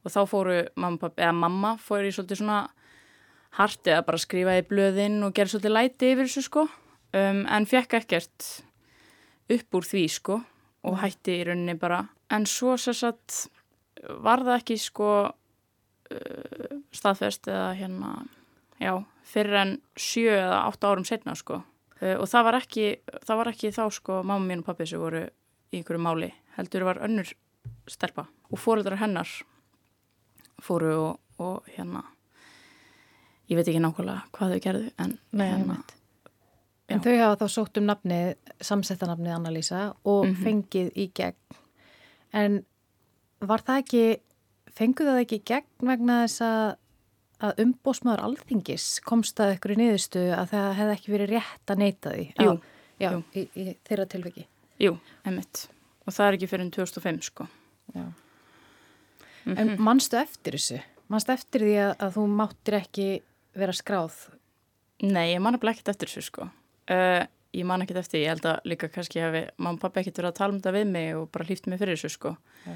Og 0.03 0.15
þá 0.15 0.21
fóru 0.31 0.59
mamma, 0.75 0.99
pappi, 0.99 1.23
eða 1.23 1.37
mamma 1.39 1.73
fóru 1.83 2.11
í 2.11 2.15
svolítið 2.15 2.43
svona 2.43 2.59
hartið 3.59 3.97
að 3.97 4.07
bara 4.09 4.21
skrifa 4.23 4.59
í 4.59 4.67
blöðinn 4.67 5.23
og 5.27 5.35
gera 5.37 5.53
svolítið 5.53 5.75
læti 5.75 6.13
yfir 6.13 6.29
þessu 6.29 6.45
sko, 6.47 6.65
um, 7.15 7.45
en 7.47 7.69
fekk 7.69 7.99
ekkert 8.01 8.49
upp 9.55 9.79
úr 9.79 9.89
því 9.89 10.05
sko 10.13 10.41
og 10.89 10.99
hætti 11.03 11.39
í 11.39 11.47
rauninni 11.49 11.79
bara. 11.79 12.03
En 12.33 12.45
svo 12.49 12.77
sérst 12.81 13.49
var 14.25 14.45
það 14.47 14.61
ekki 14.61 14.78
sko 14.83 15.11
uh, 15.28 16.76
staðfest 16.95 17.50
eða 17.50 17.73
hérna, 17.78 18.12
já, 18.83 18.93
fyrir 19.28 19.59
en 19.62 19.75
sjö 19.99 20.31
eða 20.37 20.62
átta 20.69 20.93
árum 20.93 21.07
setna 21.09 21.37
sko 21.38 21.61
uh, 21.61 22.17
og 22.17 22.26
það 22.31 22.49
var 22.49 22.61
ekki, 22.62 22.87
það 23.26 23.43
var 23.43 23.52
ekki 23.52 23.75
þá 23.76 23.85
sko 23.99 24.23
mamma 24.23 24.50
mín 24.50 24.64
og 24.64 24.71
pappi 24.71 24.88
sem 24.88 25.02
voru 25.02 25.26
í 25.26 25.81
einhverju 25.81 26.05
máli, 26.05 26.33
heldur 26.57 26.87
var 26.88 27.02
önnur 27.05 27.35
stelpa 27.88 28.28
og 28.49 28.61
fóröldrar 28.61 29.00
hennar 29.02 29.28
fóru 30.64 30.95
og, 30.97 31.21
og 31.38 31.69
hérna 31.75 32.02
ég 33.49 33.59
veit 33.59 33.69
ekki 33.69 33.83
nákvæmlega 33.83 34.26
hvað 34.33 34.55
þau 34.55 34.64
gerðu 34.64 34.90
en 34.99 35.17
Nei, 35.33 35.49
hérna 35.52 35.78
En 36.88 37.02
þau 37.05 37.14
hafa 37.21 37.37
þá 37.43 37.52
sótt 37.52 37.78
um 37.81 37.85
nafnið, 37.88 38.31
samsettanafnið 38.64 39.35
Anna-Lísa 39.35 39.81
og 40.09 40.23
mm 40.25 40.31
-hmm. 40.31 40.45
fengið 40.45 40.88
í 40.97 41.11
gegn. 41.14 41.59
En 42.33 42.64
var 43.45 43.62
það 43.64 43.80
ekki, 43.83 44.02
fenguð 44.75 45.11
það 45.12 45.23
ekki 45.23 45.38
gegn 45.47 45.90
vegna 45.90 46.18
þess 46.25 46.45
að, 46.45 46.64
að 47.49 47.62
umbósmaður 47.64 48.25
alþingis 48.26 48.88
komst 49.07 49.40
að 49.42 49.54
ykkur 49.57 49.75
í 49.75 49.78
niðurstu 49.83 50.25
að 50.35 50.52
það 50.52 50.68
hefði 50.80 50.97
ekki 50.97 51.14
verið 51.14 51.35
rétt 51.37 51.75
að 51.75 51.83
neyta 51.85 52.14
því? 52.14 52.26
Jú. 52.42 52.54
Já, 52.99 53.11
jú. 53.12 53.23
Í, 53.38 53.45
í 53.54 53.66
þeirra 53.87 54.09
tilviki. 54.11 54.47
Jú, 54.83 54.97
emitt. 55.28 55.68
Og 56.07 56.14
það 56.14 56.28
er 56.30 56.38
ekki 56.38 56.50
fyrir 56.50 56.71
2005 56.75 57.23
sko. 57.28 57.49
Já. 57.95 58.02
Mm 58.02 59.54
-hmm. 59.54 59.59
En 59.61 59.83
mannstu 59.83 60.18
eftir 60.18 60.59
þessu? 60.59 60.83
Mannstu 61.09 61.33
eftir 61.33 61.62
því 61.62 61.76
að, 61.87 61.95
að 62.04 62.14
þú 62.16 62.26
máttir 62.26 62.75
ekki 62.75 63.09
vera 63.54 63.73
skráð? 63.73 64.16
Nei, 65.02 65.33
ég 65.33 65.40
man 65.40 65.54
ekki 65.54 65.90
eftir 65.90 66.09
þessu 66.09 66.23
sko. 66.23 66.50
Uh, 66.90 67.25
ég 67.54 67.64
man 67.64 67.83
ekkert 67.83 67.99
eftir, 67.99 68.21
ég 68.21 68.28
held 68.28 68.45
að 68.45 68.61
líka 68.64 68.88
kannski 68.88 69.21
hafi 69.21 69.47
mamma 69.57 69.76
og 69.76 69.80
pappi 69.80 70.00
ekkert 70.00 70.18
verið 70.18 70.28
að 70.28 70.38
tala 70.38 70.52
um 70.52 70.59
þetta 70.59 70.73
við 70.73 70.87
mig 70.87 71.16
og 71.16 71.30
bara 71.30 71.45
hlýft 71.45 71.66
mig 71.66 71.78
fyrir 71.78 71.97
þessu 71.97 72.09
sko. 72.09 72.37
Já 72.66 72.75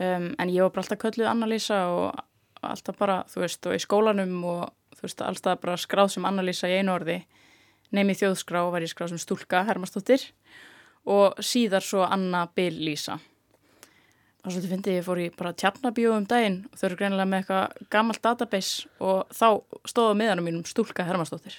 um, 0.00 0.30
en 0.38 0.52
ég 0.52 0.64
var 0.64 0.74
bara 0.74 0.84
alltaf 0.84 1.00
kölluð 1.02 1.30
Anna-Lísa 1.30 1.80
og 1.92 2.24
alltaf 2.66 2.98
bara, 2.98 3.22
þú 3.30 3.44
veist, 3.44 3.66
og 3.66 3.76
í 3.76 3.82
skólanum 3.82 4.36
og 4.48 4.64
þú 4.98 5.06
veist, 5.06 5.22
alltaf 5.22 5.60
bara 5.62 5.78
skráð 5.78 6.14
sem 6.16 6.28
Anna-Lísa 6.28 6.70
í 6.70 6.80
einu 6.80 6.96
orði. 6.96 7.20
Nefnið 7.94 8.22
þjóðskrá 8.22 8.64
var 8.72 8.84
ég 8.84 8.92
skráð 8.92 9.14
sem 9.14 9.22
stúlka 9.22 9.64
Hermastóttir 9.68 10.26
og 11.08 11.38
síðar 11.40 11.84
svo 11.84 12.04
Anna 12.04 12.44
Bill-Lísa 12.54 13.18
og 14.48 14.52
svo 14.52 14.60
þetta 14.60 14.70
finnst 14.70 14.90
ég, 14.92 15.04
fór 15.04 15.20
í 15.20 15.28
bara 15.34 15.54
tjarnabíu 15.56 16.12
um 16.14 16.26
daginn 16.28 16.60
og 16.68 16.78
þau 16.78 16.86
eru 16.88 16.98
greinilega 17.00 17.28
með 17.28 17.42
eitthvað 17.42 17.88
gammalt 17.92 18.22
database 18.24 18.88
og 19.02 19.32
þá 19.34 19.48
stóða 19.90 20.16
meðanum 20.20 20.48
mínum 20.48 20.68
stúlka 20.68 21.06
Hermastóttir 21.08 21.56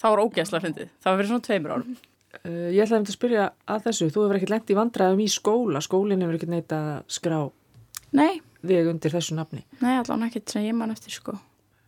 þá 0.00 0.06
var 0.08 0.22
ógæsla 0.24 0.62
fyndið, 0.64 0.92
það 1.00 1.10
var 1.10 1.20
fyrir 1.20 1.30
svona 1.32 1.46
tveimur 1.46 1.74
árum 1.76 1.96
Uh, 2.44 2.68
ég 2.74 2.82
ætlaði 2.84 3.06
að 3.06 3.14
spyrja 3.16 3.48
að 3.70 3.84
þessu, 3.88 4.10
þú 4.12 4.24
hefur 4.26 4.38
ekkert 4.40 4.54
lengt 4.54 4.72
í 4.72 4.78
vandræðum 4.78 5.22
í 5.24 5.28
skóla, 5.32 5.82
skólinn 5.84 6.24
hefur 6.24 6.38
ekkert 6.38 6.52
neitt 6.52 6.74
að 6.76 6.88
skrá 7.16 7.38
Nei. 8.16 8.40
þig 8.66 8.90
undir 8.92 9.14
þessu 9.14 9.36
nafni. 9.38 9.64
Nei, 9.80 9.94
allavega 9.96 10.30
ekkert 10.30 10.54
sem 10.54 10.66
ég 10.66 10.76
man 10.76 10.94
eftir 10.94 11.14
sko. 11.14 11.36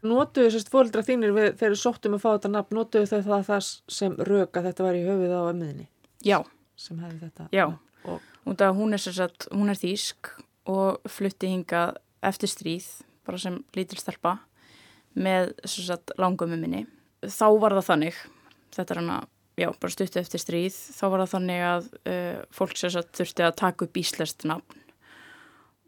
Notuðu 0.07 0.53
sérst 0.55 0.71
fóldra 0.71 1.03
þínir 1.03 1.33
við, 1.35 1.49
þegar 1.59 1.75
þú 1.75 1.81
sóttum 1.81 2.15
að 2.15 2.23
fá 2.23 2.29
þetta 2.31 2.51
nafn, 2.55 2.77
notuðu 2.79 3.09
þau 3.11 3.23
það, 3.27 3.47
það 3.49 3.71
sem 3.99 4.13
röka 4.29 4.63
þetta 4.63 4.85
var 4.87 4.99
í 4.99 5.05
höfuð 5.09 5.33
á 5.35 5.43
ömmuðinni 5.51 5.87
Já, 6.23 6.39
sem 6.79 7.01
hefði 7.03 7.19
þetta. 7.25 7.49
já. 7.51 7.65
Og, 8.07 8.21
af 8.55 8.77
hún 8.79 8.95
er 8.95 9.03
sér 9.03 9.17
satt, 9.17 9.49
hún 9.51 9.73
er 9.73 9.79
þýsk 9.79 10.31
og 10.71 11.01
flutti 11.11 11.51
hingað 11.51 11.97
eftir 12.25 12.51
stríð, 12.53 12.87
bara 13.27 13.41
sem 13.43 13.59
lítil 13.75 13.99
stelpa 13.99 14.37
með 15.19 15.51
sér 15.67 15.91
satt 15.91 16.15
langum 16.21 16.55
minni. 16.55 16.85
Þá 17.27 17.49
var 17.59 17.75
það 17.79 17.89
þannig, 17.91 18.23
þetta 18.77 18.95
er 18.95 19.01
hana, 19.03 19.19
já, 19.59 19.69
bara 19.81 19.93
stuttu 19.93 20.21
eftir 20.21 20.43
stríð, 20.43 20.77
þá 20.97 21.05
var 21.11 21.23
það 21.25 21.33
þannig 21.35 21.65
að 21.69 21.89
uh, 21.99 22.41
fólk 22.55 22.79
sér 22.79 22.95
satt 22.95 23.13
þurfti 23.19 23.47
að 23.47 23.57
taka 23.61 23.89
upp 23.89 24.01
íslest 24.01 24.47
nafn. 24.49 24.85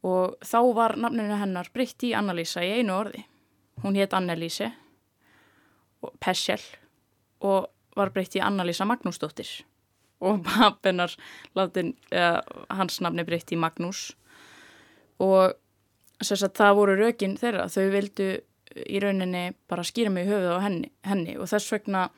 Og 0.07 0.37
þá 0.47 0.59
var 0.77 0.97
nafninu 0.97 1.37
hennar 1.37 1.69
breytt 1.75 2.03
í 2.09 2.15
Annalísa 2.17 2.65
í 2.65 2.73
einu 2.81 2.95
orði. 2.97 3.25
Hún 3.85 3.99
hétt 4.01 4.17
Annelísi 4.17 4.71
og 6.01 6.15
Pessel 6.21 6.61
og 7.45 7.69
var 7.97 8.13
breytt 8.15 8.37
í 8.39 8.45
Annalísa 8.45 8.87
Magnúsdóttir. 8.89 9.51
Og 10.25 10.41
pappennar 10.45 11.13
látin, 11.57 11.95
eða, 12.13 12.41
hans 12.73 13.01
nafni 13.05 13.27
breytt 13.29 13.53
í 13.53 13.61
Magnús. 13.61 14.11
Og 15.21 15.53
að 16.21 16.53
það 16.57 16.77
voru 16.77 16.97
rökin 16.97 17.37
þeirra, 17.41 17.69
þau 17.73 17.87
vildu 17.93 18.31
í 18.87 19.01
rauninni 19.03 19.51
bara 19.69 19.85
skýra 19.85 20.13
mig 20.13 20.29
í 20.29 20.31
höfuð 20.31 20.57
á 20.61 20.65
henni, 20.65 20.91
henni. 21.05 21.37
Og 21.41 21.49
þess 21.51 21.73
vegna 21.75 22.09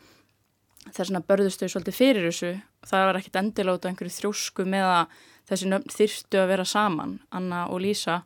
þess 0.89 1.09
vegna 1.09 1.23
börðust 1.29 1.63
þau 1.63 1.69
svolítið 1.75 1.99
fyrir 1.99 2.29
þessu. 2.29 2.53
Það 2.89 3.07
var 3.09 3.19
ekkit 3.21 3.39
af 3.39 3.87
einhverju 3.91 4.15
þrjósku 4.17 4.67
með 4.69 4.89
að 4.91 5.21
þessi 5.51 5.71
nöfn 5.71 5.95
þyrftu 5.97 6.41
að 6.43 6.51
vera 6.53 6.67
saman. 6.69 7.19
Anna 7.31 7.67
og 7.69 7.83
Lísa 7.85 8.23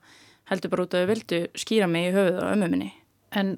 heldur 0.51 0.73
bara 0.73 0.87
út 0.87 0.95
að 0.95 1.05
þau 1.05 1.11
vildu 1.13 1.41
skýra 1.59 1.89
mig 1.91 2.11
í 2.11 2.15
höfuð 2.15 2.41
á 2.43 2.53
ömmu 2.53 2.71
minni. 2.73 2.93
En 3.33 3.57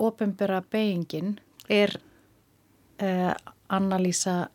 ofinbera 0.00 0.62
beigingin 0.72 1.36
er 1.68 1.92
uh, 3.02 3.34
Anna-Lísa 3.68 4.48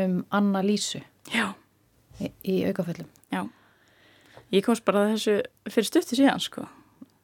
um 0.00 0.20
Anna-Lísu? 0.34 1.00
Já, 1.30 1.52
í, 2.20 2.32
í 2.44 2.60
aukaföllum. 2.68 3.08
já. 3.30 3.44
Ég 4.50 4.64
komst 4.66 4.84
bara 4.84 5.04
að 5.04 5.12
þessu 5.14 5.34
fyrir 5.70 5.86
stuttu 5.86 6.18
síðan 6.18 6.42
sko. 6.42 6.64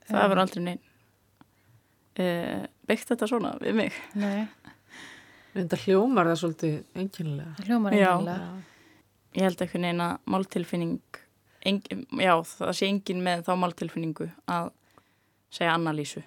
Það 0.06 0.22
Já. 0.22 0.28
var 0.30 0.40
aldrei 0.44 0.62
neinn 0.62 0.82
uh, 2.22 2.66
byggt 2.86 3.10
þetta 3.10 3.28
svona 3.30 3.56
við 3.58 3.74
mig. 3.80 3.96
Nei, 4.14 4.46
Þetta 5.56 5.78
hljómar 5.86 6.28
það 6.30 6.40
svolítið 6.42 6.74
enginlega. 7.00 7.52
það 7.56 7.70
hljómar 7.70 7.96
Já. 7.96 8.06
einhverjulega. 8.12 8.62
Ég 9.36 9.42
held 9.46 9.62
ekki 9.66 9.80
neina 9.82 10.06
máltilfinning 10.24 11.20
engin, 11.66 12.06
já, 12.20 12.32
það 12.46 12.72
sé 12.78 12.88
engin 12.88 13.22
með 13.24 13.42
þá 13.48 13.52
máltilfinningu 13.60 14.28
að 14.48 14.70
segja 15.52 15.74
Anna-Lísu 15.76 16.22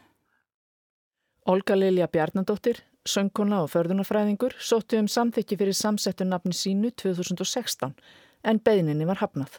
Olga 1.49 1.73
Lilja 1.77 2.05
Bjarnadóttir, 2.11 2.83
söngkona 3.09 3.63
og 3.63 3.71
förðunafræðingur, 3.71 4.53
sóttu 4.61 4.99
um 4.99 5.07
samþykki 5.09 5.57
fyrir 5.57 5.77
samsettu 5.77 6.27
nafni 6.27 6.53
sínu 6.53 6.91
2016 6.99 7.95
en 8.45 8.59
beðninni 8.61 9.07
var 9.09 9.21
hafnað. 9.23 9.55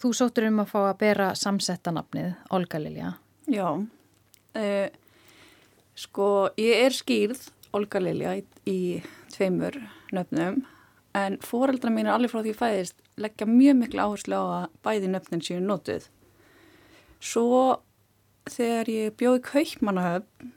Þú 0.00 0.12
sóttur 0.16 0.46
um 0.48 0.62
að 0.62 0.70
fá 0.70 0.78
að 0.86 0.96
bera 1.02 1.26
samsetta 1.36 1.92
nafnið, 1.92 2.30
Olga 2.56 2.80
Lilja. 2.80 3.10
Já, 3.50 3.66
uh, 3.76 4.88
sko 5.94 6.30
ég 6.60 6.86
er 6.86 6.96
skýrð 6.96 7.44
Olga 7.74 8.00
Lilja 8.02 8.36
í, 8.38 8.44
í 8.70 8.78
tveimur 9.34 9.76
nöfnum 10.14 10.62
en 11.14 11.38
fóreldra 11.42 11.92
mín 11.94 12.08
er 12.08 12.16
alveg 12.16 12.32
frá 12.32 12.42
því 12.42 12.52
ég 12.52 12.58
fæðist 12.60 13.00
leggja 13.20 13.46
mjög 13.46 13.78
miklu 13.80 14.02
áherslu 14.02 14.38
á 14.38 14.44
að 14.58 14.76
bæði 14.86 15.10
nöfnin 15.12 15.44
séu 15.44 15.60
notuð. 15.62 16.08
Svo 17.22 17.80
þegar 18.50 18.90
ég 18.90 19.16
bjóði 19.18 19.42
kaupmannahöfn 19.46 20.52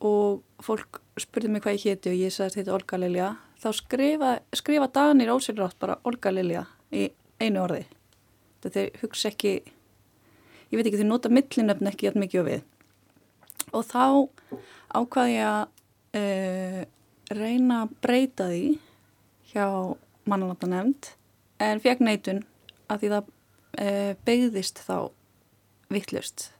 og 0.00 0.64
fólk 0.64 1.02
spurði 1.20 1.52
mig 1.52 1.64
hvað 1.64 1.76
ég 1.76 1.86
héti 1.86 2.12
og 2.12 2.20
ég 2.20 2.34
sagði 2.34 2.60
þetta 2.62 2.76
Olga 2.78 3.00
Lilja 3.00 3.30
þá 3.60 3.68
skrifa, 3.76 4.30
skrifa 4.56 4.88
Danir 4.94 5.32
ósynrátt 5.34 5.76
bara 5.80 5.98
Olga 6.08 6.32
Lilja 6.32 6.64
í 6.92 7.10
einu 7.40 7.64
orði. 7.66 7.84
Þetta 8.60 8.76
þeir 8.76 9.02
hugsa 9.02 9.28
ekki 9.30 9.52
ég 10.70 10.78
veit 10.78 10.86
ekki, 10.86 11.00
þau 11.02 11.10
nota 11.10 11.32
millinöfn 11.32 11.90
ekki 11.90 12.08
jætt 12.08 12.18
mikið 12.20 12.42
og 12.42 12.48
við. 12.48 12.64
Og 13.76 13.84
þá 13.86 14.04
ákvaði 14.96 15.36
ég 15.36 15.46
að 15.50 15.79
uh, 16.16 16.82
reyna 17.30 17.82
að 17.84 17.94
breyta 18.02 18.48
því 18.50 18.78
hjá 19.52 19.66
mannanáttan 20.30 20.70
nefnd 20.74 21.10
en 21.60 21.80
fekk 21.82 22.00
neitun 22.06 22.42
að 22.90 23.02
því 23.02 23.10
það 23.14 23.24
uh, 23.26 24.12
beigðist 24.26 24.82
þá 24.86 24.96
vittlust. 25.90 26.50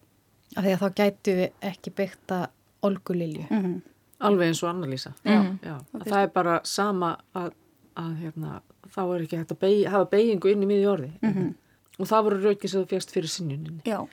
Af 0.57 0.65
því 0.67 0.73
að 0.75 0.81
þá 0.83 0.89
gætu 0.99 1.35
við 1.39 1.67
ekki 1.71 1.93
byggt 1.95 2.33
að 2.35 2.47
Olgu 2.83 3.15
Lilju. 3.15 3.47
Mm 3.51 3.63
-hmm. 3.65 3.81
Alveg 4.21 4.49
eins 4.51 4.63
og 4.63 4.69
Anna-Lísa. 4.71 5.13
Já. 5.25 5.41
Já, 5.63 5.75
Og 5.77 6.01
að 6.01 6.03
fyrst- 6.03 6.11
það 6.13 6.23
er 6.23 6.29
bara 6.35 6.61
sama 6.65 7.17
að, 7.35 7.53
að 7.97 8.17
hérna, 8.23 8.61
þá 8.95 9.01
er 9.15 9.21
ekki 9.23 9.37
hægt 9.37 9.53
að 9.53 9.59
beig, 9.61 9.87
hafa 9.89 10.05
beigingu 10.11 10.49
inn 10.51 10.63
í 10.63 10.67
miðju 10.67 10.89
orði. 10.93 11.11
Mhm. 11.23 11.55
Og 12.01 12.07
það 12.07 12.23
voru 12.25 12.41
raukið 12.43 12.71
sem 12.71 12.83
þú 12.83 12.87
fegst 12.89 13.11
fyrir 13.13 13.29
sinjuninni. 13.29 13.81
Já, 13.85 14.07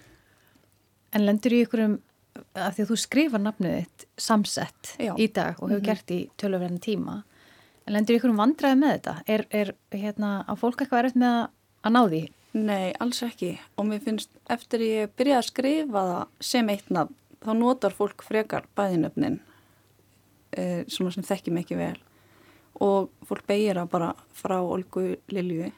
En 1.13 1.25
lendur 1.25 1.51
í 1.51 1.63
ykkurum, 1.65 1.99
af 2.55 2.75
því 2.77 2.83
að 2.85 2.89
þú 2.91 2.97
skrifa 3.03 3.37
nafnið 3.41 3.75
þitt 3.79 4.05
samsett 4.17 4.93
Já. 4.99 5.13
í 5.17 5.27
dag 5.33 5.59
og 5.61 5.69
hefur 5.69 5.79
Mhm. 5.81 5.85
gert 5.85 6.11
í 6.11 6.19
tölurverðin 6.37 6.79
tíma. 6.83 7.23
En 7.87 7.93
lendur 7.93 8.15
í 8.15 8.19
ykkurum 8.19 8.37
vandræði 8.41 8.77
með 8.81 8.93
þetta? 8.97 9.15
Er, 9.27 9.45
er 9.51 9.73
hérna, 9.91 10.43
á 10.47 10.53
fólk 10.59 10.81
eitthvað 10.81 11.05
erfitt 11.05 11.15
með 11.21 11.35
að, 11.43 11.49
að 11.83 11.91
ná 11.95 12.01
því? 12.09 12.23
nei, 12.57 12.93
alls 12.99 13.19
ekki. 13.21 13.59
Og 13.77 13.85
mér 13.85 13.99
finnst 14.01 14.29
eftir 14.49 14.79
ég 14.81 15.09
byrjaði 15.15 15.37
að 15.37 15.45
skrifa 15.51 16.01
það 16.07 16.27
sem 16.41 16.69
eitt 16.69 16.87
nafn, 16.89 17.13
þá 17.45 17.51
notar 17.53 17.91
fólk 17.93 18.23
frekar 18.25 18.63
bæðinöfnin 18.75 19.39
uh, 20.57 20.83
svona 20.89 21.11
sem 21.13 21.23
þekki 21.27 21.51
mig 21.53 21.65
ekki 21.67 21.77
vel. 21.77 21.97
Og 22.81 23.09
fólk 23.27 23.45
beigir 23.49 23.77
það 23.79 23.89
bara 23.93 24.09
frá 24.37 24.57
Olgu 24.61 25.15
Lilju. 25.33 25.71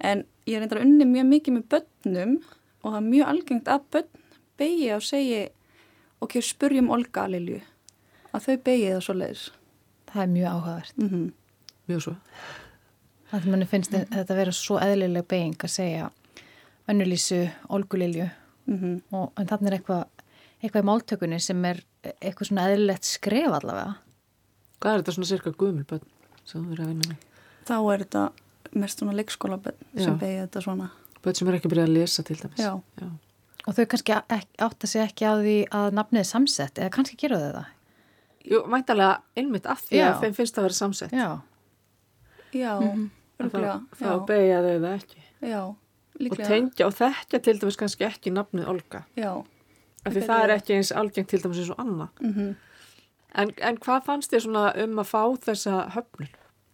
En 0.00 0.24
ég 0.46 0.54
er 0.56 0.62
reyndar 0.64 0.82
unni 0.84 1.04
mjög 1.08 1.26
mikið 1.32 1.56
með 1.58 1.68
börnum 1.74 2.36
og 2.84 2.92
það 2.92 3.00
er 3.00 3.08
mjög 3.10 3.28
algengt 3.32 3.68
að 3.74 3.86
börn 3.90 4.08
beigi 4.58 4.88
og 4.94 5.02
segi 5.06 5.40
ok, 6.24 6.38
spurjum 6.44 6.90
Olga 6.94 7.26
Lilju. 7.30 7.60
Að 8.32 8.46
þau 8.46 8.56
beigi 8.64 8.88
það 8.92 9.02
svo 9.06 9.14
leiðis. 9.18 9.44
Það 10.08 10.22
er 10.22 10.32
mjög 10.32 10.48
áhugavert. 10.52 10.96
Mm 10.98 11.08
-hmm. 11.08 11.30
Mjög 11.88 12.02
svo. 12.02 12.14
Það 13.30 13.46
manni 13.52 13.66
finnst 13.66 13.92
þetta 13.92 14.34
vera 14.34 14.52
svo 14.52 14.78
eðlileg 14.80 15.26
beiging 15.28 15.64
að 15.64 15.70
segja 15.70 16.10
önnulísu, 16.88 17.48
Olgu 17.68 17.98
Lilju. 17.98 18.28
Mm 18.66 19.00
Og, 19.10 19.32
en 19.36 19.46
þannig 19.46 19.66
er 19.66 19.78
eitthvað, 19.78 20.04
eitthvað 20.62 20.82
í 20.82 20.88
máltökunni 20.88 21.40
sem 21.40 21.64
er 21.64 21.82
eitthvað 22.20 22.48
svona 22.48 22.68
eðlilegt 22.68 23.04
skref 23.04 23.52
allavega. 23.52 23.94
Hvað 24.80 24.92
er 24.92 25.02
þetta 25.02 25.12
svona 25.12 25.26
cirka 25.26 25.50
guðmulbönn 25.50 26.04
sem 26.44 26.62
þú 26.62 26.68
verið 26.68 26.84
að 26.84 26.88
vinna 26.92 27.08
með? 27.08 27.16
Þá 27.68 27.92
er 27.92 28.04
þetta 28.04 28.32
mest 28.74 28.98
svona 28.98 29.16
leikskólabönn 29.18 29.80
sem 29.96 30.18
beigi 30.18 30.42
þetta 30.44 30.60
svona. 30.64 30.90
Bönn 31.24 31.34
sem 31.34 31.48
er 31.48 31.58
ekki 31.58 31.70
byrjað 31.72 31.88
að 31.88 31.96
lesa 31.96 32.22
til 32.22 32.36
dæmis. 32.36 32.62
Já. 32.62 32.72
Já. 33.00 33.08
Og 33.68 33.74
þau 33.76 33.84
kannski 33.92 34.14
átta 34.16 34.88
sig 34.88 35.02
ekki 35.04 35.26
á 35.28 35.32
því 35.36 35.56
að 35.76 35.90
nafnið 35.98 36.22
er 36.22 36.28
samsett 36.30 36.78
eða 36.80 36.92
kannski 36.94 37.18
gera 37.20 37.36
þau 37.42 37.50
það. 37.58 37.66
Jú, 38.48 38.60
væntalega 38.72 39.18
einmitt 39.36 39.66
af 39.68 39.82
því 39.84 39.98
að 40.06 40.22
þeim 40.22 40.36
finnst 40.38 40.54
það 40.56 40.62
að 40.62 40.68
vera 40.68 40.78
samsett. 40.78 41.12
Já. 41.12 41.28
Já, 42.56 42.72
Mhm. 42.80 43.10
örgulega. 43.40 43.74
Þá, 43.92 44.04
þá 44.06 44.26
beigja 44.26 44.62
þau 44.64 44.78
það 44.80 44.94
ekki. 44.94 45.20
Já, 45.42 45.60
Og 45.68 45.76
líklega. 46.20 46.46
tengja 46.48 46.86
og 46.86 46.94
þekkja 46.94 47.42
til 47.42 47.58
dæmis 47.60 47.76
kannski 47.76 48.04
ekki 48.08 48.32
nafnið 48.32 48.68
Olga. 48.68 49.04
Já. 49.16 49.44
Af 50.06 50.12
því 50.14 50.22
það 50.26 50.44
er 50.44 50.54
ekki 50.56 50.74
eins 50.78 50.92
algengt 50.92 51.28
til 51.28 51.40
dæmis 51.42 51.58
eins 51.58 51.70
og 51.70 51.78
Anna. 51.78 52.08
Mm 52.20 52.56
En, 53.34 53.50
en 53.60 53.76
hvað 53.76 54.04
fannst 54.06 54.30
þér 54.32 54.40
svona 54.40 54.72
um 54.82 54.96
að 54.98 55.04
fá 55.04 55.36
þessa 55.44 55.90
höfnun? 55.92 56.28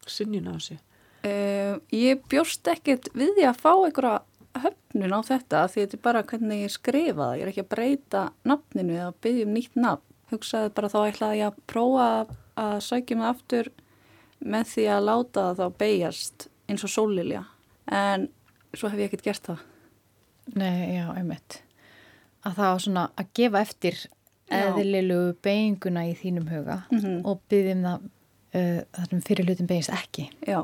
Sinjun 0.06 0.54
á 0.54 0.58
sig. 0.62 0.78
Uh, 1.24 1.80
ég 1.90 2.22
bjóst 2.30 2.62
ekkert 2.70 3.08
við 3.12 3.34
því 3.34 3.44
að 3.48 3.58
fá 3.58 3.72
einhverja 3.74 4.20
höfnun 4.62 5.14
á 5.16 5.20
þetta 5.26 5.62
því 5.68 5.80
þetta 5.84 5.96
er 5.98 6.02
bara 6.06 6.22
hvernig 6.22 6.62
ég 6.64 6.70
skrifa 6.74 7.14
það. 7.28 7.36
Ég 7.38 7.42
er 7.46 7.50
ekki 7.52 7.64
að 7.64 7.72
breyta 7.74 8.22
nafninu 8.44 8.94
eða 8.98 9.14
byggja 9.24 9.46
um 9.48 9.54
nýtt 9.56 9.76
nafn. 9.76 10.02
Hugsaði 10.32 10.70
bara 10.74 10.88
þá 10.88 10.98
ætlaði 11.10 11.38
ég 11.40 11.50
að 11.50 11.58
prófa 11.70 12.08
að 12.56 12.76
sækja 12.86 13.16
mig 13.20 13.28
aftur 13.28 13.68
með 14.44 14.64
því 14.72 14.84
að 14.94 15.04
láta 15.08 15.44
það 15.50 15.60
þá 15.60 15.78
beigjast 15.82 16.48
eins 16.68 16.84
og 16.86 16.90
sólilja. 16.94 17.44
En 17.92 18.28
svo 18.74 18.88
hef 18.90 18.98
ég 19.02 19.10
ekkert 19.10 19.24
gert 19.28 19.48
það. 19.50 19.58
Nei, 20.54 20.96
já, 20.98 21.06
einmitt. 21.16 21.60
Að 22.44 22.58
það 22.58 22.72
á 22.72 22.76
svona 22.84 23.04
að 23.16 23.28
gefa 23.38 23.60
eftir 23.64 23.94
Já. 24.50 24.58
eðlilugu 24.76 25.36
beiginguna 25.42 26.02
í 26.10 26.14
þínum 26.20 26.48
huga 26.52 26.82
Mhm. 26.92 27.22
og 27.24 27.40
byggjum 27.48 27.82
það 27.86 28.02
uh, 28.54 28.80
þar 28.92 29.08
sem 29.10 29.20
fyrir 29.24 29.46
hlutum 29.48 29.66
beigist 29.70 29.90
ekki. 29.90 30.26
Já, 30.46 30.60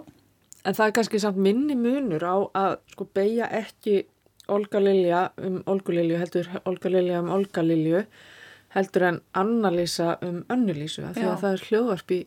En 0.65 0.75
það 0.77 0.87
er 0.87 0.97
kannski 0.99 1.21
samt 1.23 1.37
minni 1.41 1.75
munur 1.75 2.25
á 2.25 2.37
að 2.55 2.73
sko 2.93 3.07
beigja 3.15 3.49
ekki 3.49 4.05
Olga 4.51 4.81
Lilja 4.83 5.31
um 5.39 5.63
Olgu 5.71 5.95
Lilju 5.95 6.19
heldur 6.21 6.51
Olga 6.69 6.91
Lilja 6.91 7.21
um 7.23 7.31
Olga 7.33 7.63
Lilju 7.63 8.03
heldur 8.75 9.07
en 9.09 9.21
Anna-Lísa 9.35 10.17
um 10.27 10.45
Önnu-Lísu 10.53 11.05
af 11.07 11.17
því 11.17 11.27
að 11.27 11.41
það 11.43 11.57
er 11.57 11.65
hljóðvarp 11.69 12.15
í 12.15 12.21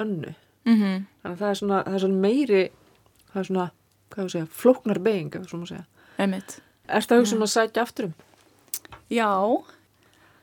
Önnu. 0.00 0.34
mm 0.64 0.76
-hmm. 0.76 1.04
Þannig 1.22 1.34
að 1.34 1.40
það 1.40 1.50
er 1.50 1.54
svona, 1.54 1.82
það 1.84 1.94
er 1.94 2.00
svona 2.00 2.20
meiri, 2.20 2.70
það 3.32 3.40
er 3.40 3.46
svona, 3.46 3.70
hvað 4.10 4.24
ég 4.24 4.30
segja, 4.30 4.46
flóknar 4.46 4.98
beiging, 4.98 5.34
ef 5.36 5.48
svo 5.48 5.58
má 5.58 5.66
segja. 5.66 5.84
Einmitt. 6.18 6.60
Er 6.88 7.02
það 7.02 7.18
hugsa 7.18 7.36
um 7.36 7.42
að 7.42 7.54
sækja 7.54 7.82
aftur 7.82 8.04
um? 8.04 8.14
Já, 9.10 9.62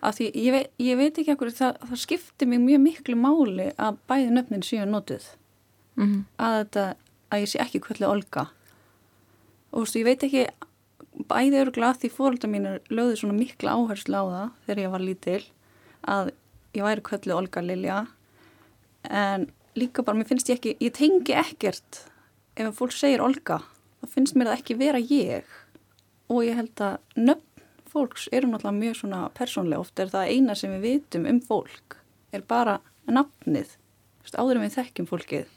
af 0.01 0.15
því 0.15 0.31
ég 0.35 0.51
veit, 0.51 0.69
ég 0.79 0.97
veit 0.97 1.17
ekki 1.17 1.31
ekkur 1.31 1.51
það, 1.51 1.77
það 1.89 1.97
skiptir 1.97 2.47
mig 2.47 2.59
mjög 2.59 2.81
miklu 2.81 3.15
máli 3.15 3.71
að 3.77 3.97
bæði 4.07 4.29
nöfnin 4.31 4.63
síðan 4.63 4.91
notuð 4.91 5.25
Mm 5.97 6.05
-hmm. 6.05 6.23
að 6.37 6.63
þetta, 6.63 6.95
að 7.31 7.43
ég 7.43 7.51
sé 7.51 7.61
ekki 7.63 7.81
kvöldu 7.83 8.07
Olga. 8.07 8.47
Og 9.71 9.83
þú 9.83 9.83
veist, 9.83 9.99
ég 9.99 10.07
veit 10.07 10.25
ekki 10.27 10.43
bæði 11.27 11.61
öruglega 11.63 11.93
að 11.93 12.01
því 12.03 12.11
fóröldar 12.13 12.51
mínir 12.51 12.81
lögðu 12.93 13.21
svona 13.21 13.37
mikla 13.37 13.73
áherslu 13.75 14.19
á 14.21 14.25
það 14.27 14.51
þegar 14.65 14.83
ég 14.83 14.93
var 14.93 15.03
lítil 15.03 15.39
að 16.07 16.29
ég 16.77 16.85
væri 16.85 17.05
kvöldu 17.07 17.35
Olga 17.35 17.63
Lilja. 17.63 17.97
En 19.07 19.47
líka 19.77 20.05
bara, 20.05 20.17
mér 20.19 20.29
finnst 20.29 20.51
ég 20.51 20.59
ekki 20.59 20.75
ég 20.83 20.93
tengi 20.95 21.35
ekkert 21.37 22.03
ef 22.57 22.77
fólk 22.77 22.95
segir 22.95 23.23
Olga, 23.23 23.61
þá 24.01 24.13
finnst 24.13 24.37
mér 24.37 24.51
það 24.51 24.61
ekki 24.61 24.79
vera 24.79 25.01
ég. 25.01 25.51
Og 26.31 26.43
ég 26.45 26.57
held 26.59 26.83
að 26.83 26.97
nöfn 27.17 27.43
fólks 27.87 28.27
eru 28.35 28.49
náttúrulega 28.51 28.77
mjög 28.77 28.97
svona 28.99 29.19
persónlega, 29.37 29.81
oft 29.81 29.99
er 30.01 30.09
það 30.11 30.31
eina 30.33 30.55
sem 30.59 30.73
við 30.75 30.83
vitum 30.83 31.27
um 31.29 31.37
fólk, 31.41 31.95
er 32.35 32.43
bara 32.45 32.81
nafnið, 33.07 33.77
áður 34.35 34.59
en 34.59 34.65
við 34.67 34.75
þekkjum 34.75 35.07
fólkið 35.07 35.53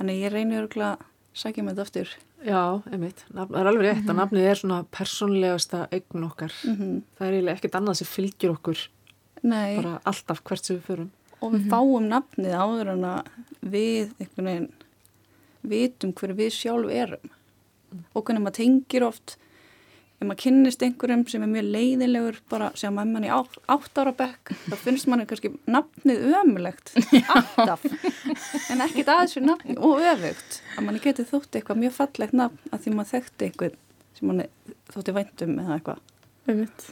Þannig 0.00 0.22
ég 0.22 0.32
reynir 0.32 0.62
örgulega 0.62 0.94
að 0.96 1.00
sækja 1.36 1.62
með 1.66 1.74
þetta 1.74 1.84
aftur. 1.84 2.12
Já, 2.40 2.60
einmitt. 2.88 3.18
Nafn, 3.36 3.52
það 3.52 3.60
er 3.60 3.68
alveg 3.68 3.84
rétt 3.84 3.96
mm 3.98 4.00
-hmm. 4.00 4.10
að 4.14 4.20
nafnið 4.20 4.46
er 4.48 4.60
svona 4.60 4.78
persónlegasta 4.96 5.80
eign 5.92 6.24
okkar. 6.24 6.54
Mm 6.64 6.76
-hmm. 6.76 7.02
Það 7.18 7.26
er 7.26 7.34
eiginlega 7.34 7.56
ekkert 7.56 7.74
annað 7.74 7.98
sem 7.98 8.06
fylgjur 8.06 8.54
okkur 8.54 8.78
Nei. 9.42 9.76
bara 9.76 10.00
alltaf 10.04 10.40
hvert 10.42 10.64
sem 10.64 10.76
við 10.76 10.86
förum. 10.88 11.10
Og 11.40 11.52
við 11.52 11.68
fáum 11.68 12.08
nafnið 12.08 12.54
áður 12.56 12.88
en 12.94 13.04
að 13.04 13.28
við 13.60 14.10
einhvern 14.20 14.46
veginn 14.46 14.72
vitum 15.62 16.12
hverju 16.12 16.36
við 16.36 16.50
sjálf 16.52 16.90
erum. 16.90 17.30
Og 18.14 18.24
hvernig 18.24 18.42
maður 18.42 18.56
tengir 18.56 19.04
oft 19.04 19.36
ef 20.20 20.28
maður 20.28 20.40
kynnist 20.42 20.82
einhverjum 20.84 21.22
sem 21.32 21.44
er 21.46 21.48
mjög 21.48 21.68
leiðilegur 21.74 22.38
bara 22.52 22.70
sem 22.78 22.98
að 23.00 23.12
mann 23.14 23.24
í 23.24 23.32
átt, 23.32 23.56
ára 23.96 24.12
bekk 24.16 24.52
þá 24.66 24.74
finnst 24.82 25.08
mann 25.08 25.24
kannski 25.28 25.54
nafnið 25.64 26.26
ömulegt 26.42 26.92
alltaf. 27.36 27.86
En 28.68 28.84
ekkit 28.84 29.08
aðeins 29.08 29.36
fyrir 29.36 29.48
nafnið 29.48 29.80
og 29.88 30.04
öfugt. 30.12 30.60
Að 30.76 30.86
mann 30.86 31.00
geti 31.00 31.24
þótt 31.28 31.56
eitthvað 31.56 31.82
mjög 31.86 31.96
fallegt 31.96 32.36
nafn 32.36 32.70
að 32.70 32.84
því 32.84 32.94
maður 32.98 33.12
þekkti 33.16 33.48
einhvern 33.48 33.78
sem 34.18 34.30
mann 34.30 34.46
þótti 34.92 35.16
væntum 35.16 35.60
eða 35.64 35.78
eitthvað. 35.78 36.02
Einmitt. 36.50 36.90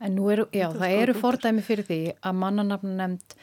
En 0.00 0.14
nú 0.16 0.30
eru, 0.32 0.46
já, 0.56 0.70
það 0.72 0.96
eru 1.02 1.14
fordæmi 1.18 1.64
fyrir 1.64 1.84
því 1.90 2.00
að 2.24 2.38
mannanafn 2.40 2.94
nefnd 2.96 3.34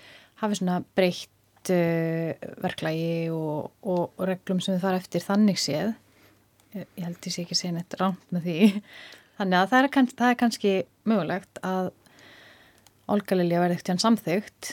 hafi 0.42 0.58
svona 0.58 0.80
breytt 0.98 1.72
uh, 1.74 2.50
verklagi 2.64 3.28
og, 3.34 3.74
og, 3.86 4.16
reglum 4.26 4.62
sem 4.64 4.78
þið 4.78 4.86
fara 4.88 5.02
eftir 5.02 5.26
þannig 5.26 5.62
séð. 5.62 5.92
Ég, 6.78 6.86
ég 7.00 7.04
held 7.08 7.18
því 7.24 7.32
sé 7.34 7.44
ekki 7.44 7.56
að 7.58 7.62
segja 7.62 7.76
neitt 7.78 7.96
rámt 8.02 8.28
með 8.36 8.48
því. 8.48 8.58
Þannig 9.38 9.58
að 9.62 9.72
það 9.72 9.84
er, 9.84 9.90
kann, 9.98 10.08
það 10.18 10.32
er 10.34 10.38
kannski 10.42 10.74
mögulegt 11.08 11.60
að 11.66 11.90
Olga 13.14 13.38
Lilja 13.40 13.62
verði 13.64 13.78
eftir 13.80 13.94
hann 13.96 14.02
samþygt 14.04 14.72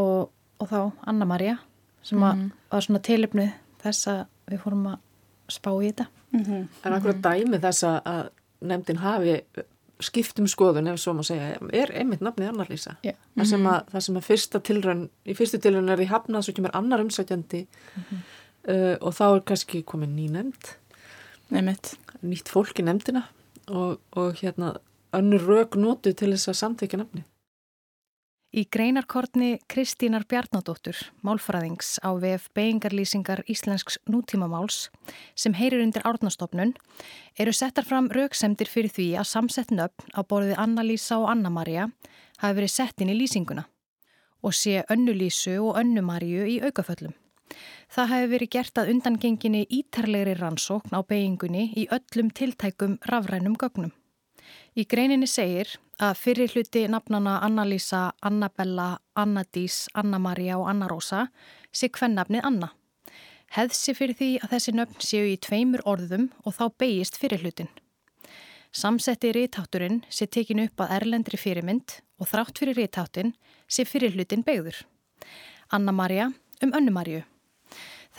og, 0.00 0.30
og 0.60 0.70
þá 0.70 0.78
Anna-Maria 1.12 1.58
sem 2.02 2.22
að, 2.24 2.36
Mhm. 2.40 2.50
var 2.72 2.80
svona 2.86 3.02
tilöfnu 3.06 3.44
þess 3.82 4.08
að 4.10 4.22
við 4.50 4.62
fórum 4.64 4.86
að 4.94 4.98
spá 5.52 5.70
í 5.76 5.90
þetta. 5.90 6.06
mm 6.32 6.44
-hmm. 6.44 6.64
En 6.84 6.92
akkurat 6.96 7.20
dæmi 7.22 7.60
þess 7.60 7.82
að- 7.84 8.02
að 8.06 8.28
nefndin 8.62 8.96
hafi 8.98 9.42
skiptum 10.00 10.46
skoðun 10.48 10.88
ef 10.88 10.98
svo 10.98 11.12
má 11.12 11.22
segja, 11.22 11.58
er 11.72 11.90
einmitt 11.92 12.20
nafnið 12.20 12.48
Annar-Lísa. 12.48 12.96
Já. 13.04 13.12
Það 13.36 13.46
sem 13.46 13.62
að, 13.66 13.84
það 13.92 14.00
sem 14.02 14.14
að 14.16 14.24
fyrsta 14.24 14.60
tilraun, 14.60 15.08
í 15.26 15.34
fyrstu 15.36 15.58
tilraun 15.60 15.88
er 15.90 15.96
því 15.98 16.06
hafnað 16.08 16.42
svo 16.44 16.52
kemur 16.54 16.70
annar 16.72 17.00
umsækjandi 17.00 17.66
uh, 18.68 18.96
og 19.00 19.12
þá 19.14 19.22
er 19.36 19.40
kannski 19.40 19.82
komin 19.84 20.16
ný 20.16 20.28
Einmitt. 21.50 21.96
nýtt 22.22 22.50
fólk 22.52 22.78
í 22.78 22.84
nefndina 22.86 23.24
og, 23.68 23.98
og 24.14 24.38
hérna 24.38 24.76
önnur 25.16 25.42
rök 25.48 25.76
notu 25.76 26.12
til 26.14 26.30
þess 26.34 26.52
að 26.52 26.58
samþykja 26.60 27.00
nafni. 27.00 27.24
Í 28.50 28.64
greinarkortni 28.66 29.60
Kristínar 29.70 30.24
Bjarnadóttur, 30.26 30.98
málfræðings 31.22 32.00
á 32.02 32.10
VF 32.18 32.48
beigingarlýsingar 32.58 33.44
Íslensks 33.46 34.00
nútímamáls 34.10 34.88
sem 35.38 35.54
heyrir 35.54 35.84
undir 35.84 36.02
árnastofnun, 36.02 36.74
eru 37.38 37.54
settar 37.54 37.86
fram 37.86 38.10
rauksemdir 38.10 38.66
fyrir 38.66 38.90
því 38.90 39.06
að 39.22 39.30
samsett 39.30 39.70
nöfn 39.70 40.10
á 40.18 40.26
borðið 40.26 40.58
Anna-Lísa 40.58 41.20
og 41.22 41.30
Anna-Maria 41.30 41.86
hafi 42.42 42.58
verið 42.58 42.74
sett 42.74 42.98
inn 42.98 43.14
í 43.14 43.18
lýsinguna 43.20 43.68
og 44.42 44.56
sé 44.56 44.80
önnu-Lísu 44.90 45.60
og 45.60 45.78
önnu-Maríu 45.78 46.50
í 46.50 46.58
aukaföllum. 46.64 47.14
Það 47.90 48.10
hefur 48.12 48.30
verið 48.34 48.50
gert 48.54 48.78
að 48.78 48.90
undangenginni 48.94 49.62
ítarlegri 49.66 50.34
rannsókn 50.38 50.94
á 50.94 51.00
beigingunni 51.02 51.70
í 51.74 51.86
öllum 51.90 52.30
tiltækum 52.30 52.98
rafrænum 53.10 53.56
gögnum. 53.58 53.90
Í 54.78 54.86
greininni 54.86 55.26
segir 55.26 55.72
að 55.98 56.18
fyrir 56.22 56.52
hluti 56.54 56.84
nafnana 56.88 57.40
Anna-Lísa, 57.44 58.12
Annabella, 58.22 59.00
Anna-Dís, 59.18 59.88
Anna-Maria 59.94 60.58
og 60.60 60.70
Anna-Rósa 60.70 61.26
sé 61.72 61.90
hvennafnið 61.90 62.46
Anna. 62.46 62.70
Hefð 63.50 63.74
sé 63.74 63.94
fyrir 63.98 64.14
því 64.14 64.30
að 64.44 64.52
þessi 64.54 64.74
nöfn 64.78 65.02
séu 65.02 65.26
í 65.26 65.38
tveimur 65.42 65.82
orðum 65.90 66.28
og 66.46 66.54
þá 66.54 66.64
beigist 66.78 67.18
fyrir 67.18 67.42
hlutin. 67.42 67.70
Samsetti 68.70 69.32
rítátturinn 69.34 70.04
sé 70.06 70.28
tekin 70.30 70.62
upp 70.62 70.84
að 70.84 70.94
erlendri 71.00 71.40
fyrirmynd 71.40 71.96
og 72.22 72.30
þrátt 72.30 72.62
fyrir 72.62 72.78
rítáttin 72.78 73.34
sé 73.66 73.82
fyrir 73.82 74.14
hlutin 74.14 74.46
beigður. 74.46 74.84
Anna-Maria 75.74 76.30
um 76.62 76.72
Önnu-Maríu. 76.78 77.24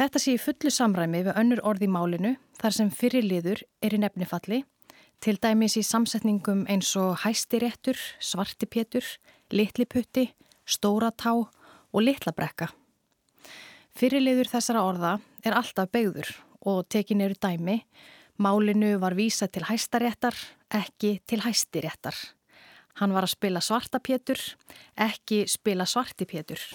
Þetta 0.01 0.17
sé 0.17 0.33
í 0.33 0.41
fullu 0.41 0.71
samræmi 0.73 1.19
við 1.27 1.35
önnur 1.37 1.59
orð 1.61 1.85
í 1.85 1.87
málinu 1.93 2.35
þar 2.57 2.73
sem 2.73 2.87
fyrir 2.89 3.21
liður 3.21 3.59
er 3.85 3.93
í 3.93 3.99
nefnifalli 4.01 4.63
Til 5.21 5.35
dæmis 5.37 5.75
í 5.77 5.83
samsetningum 5.85 6.63
eins 6.65 6.95
og 6.97 7.19
hæstiréttur, 7.21 7.99
svartipétur, 8.17 9.05
litliputti, 9.53 10.31
stóratá 10.65 11.35
og 11.37 12.01
litlabrekka. 12.01 12.71
Fyrirliður 13.93 14.49
þessara 14.49 14.81
orða 14.81 15.11
er 15.45 15.53
alltaf 15.59 15.91
beigður 15.93 16.31
og 16.65 16.87
tekin 16.89 17.21
eru 17.21 17.37
dæmi. 17.37 17.83
Málinu 18.41 18.95
var 18.97 19.13
vísa 19.13 19.45
til 19.45 19.67
hæstaréttar, 19.69 20.33
ekki 20.73 21.19
til 21.29 21.43
hæstiréttar. 21.45 22.17
Hann 22.97 23.13
var 23.13 23.29
að 23.29 23.35
spila 23.35 23.61
svartapétur, 23.61 24.41
ekki 24.97 25.43
spila 25.45 25.85
svartipétur. 25.85 26.65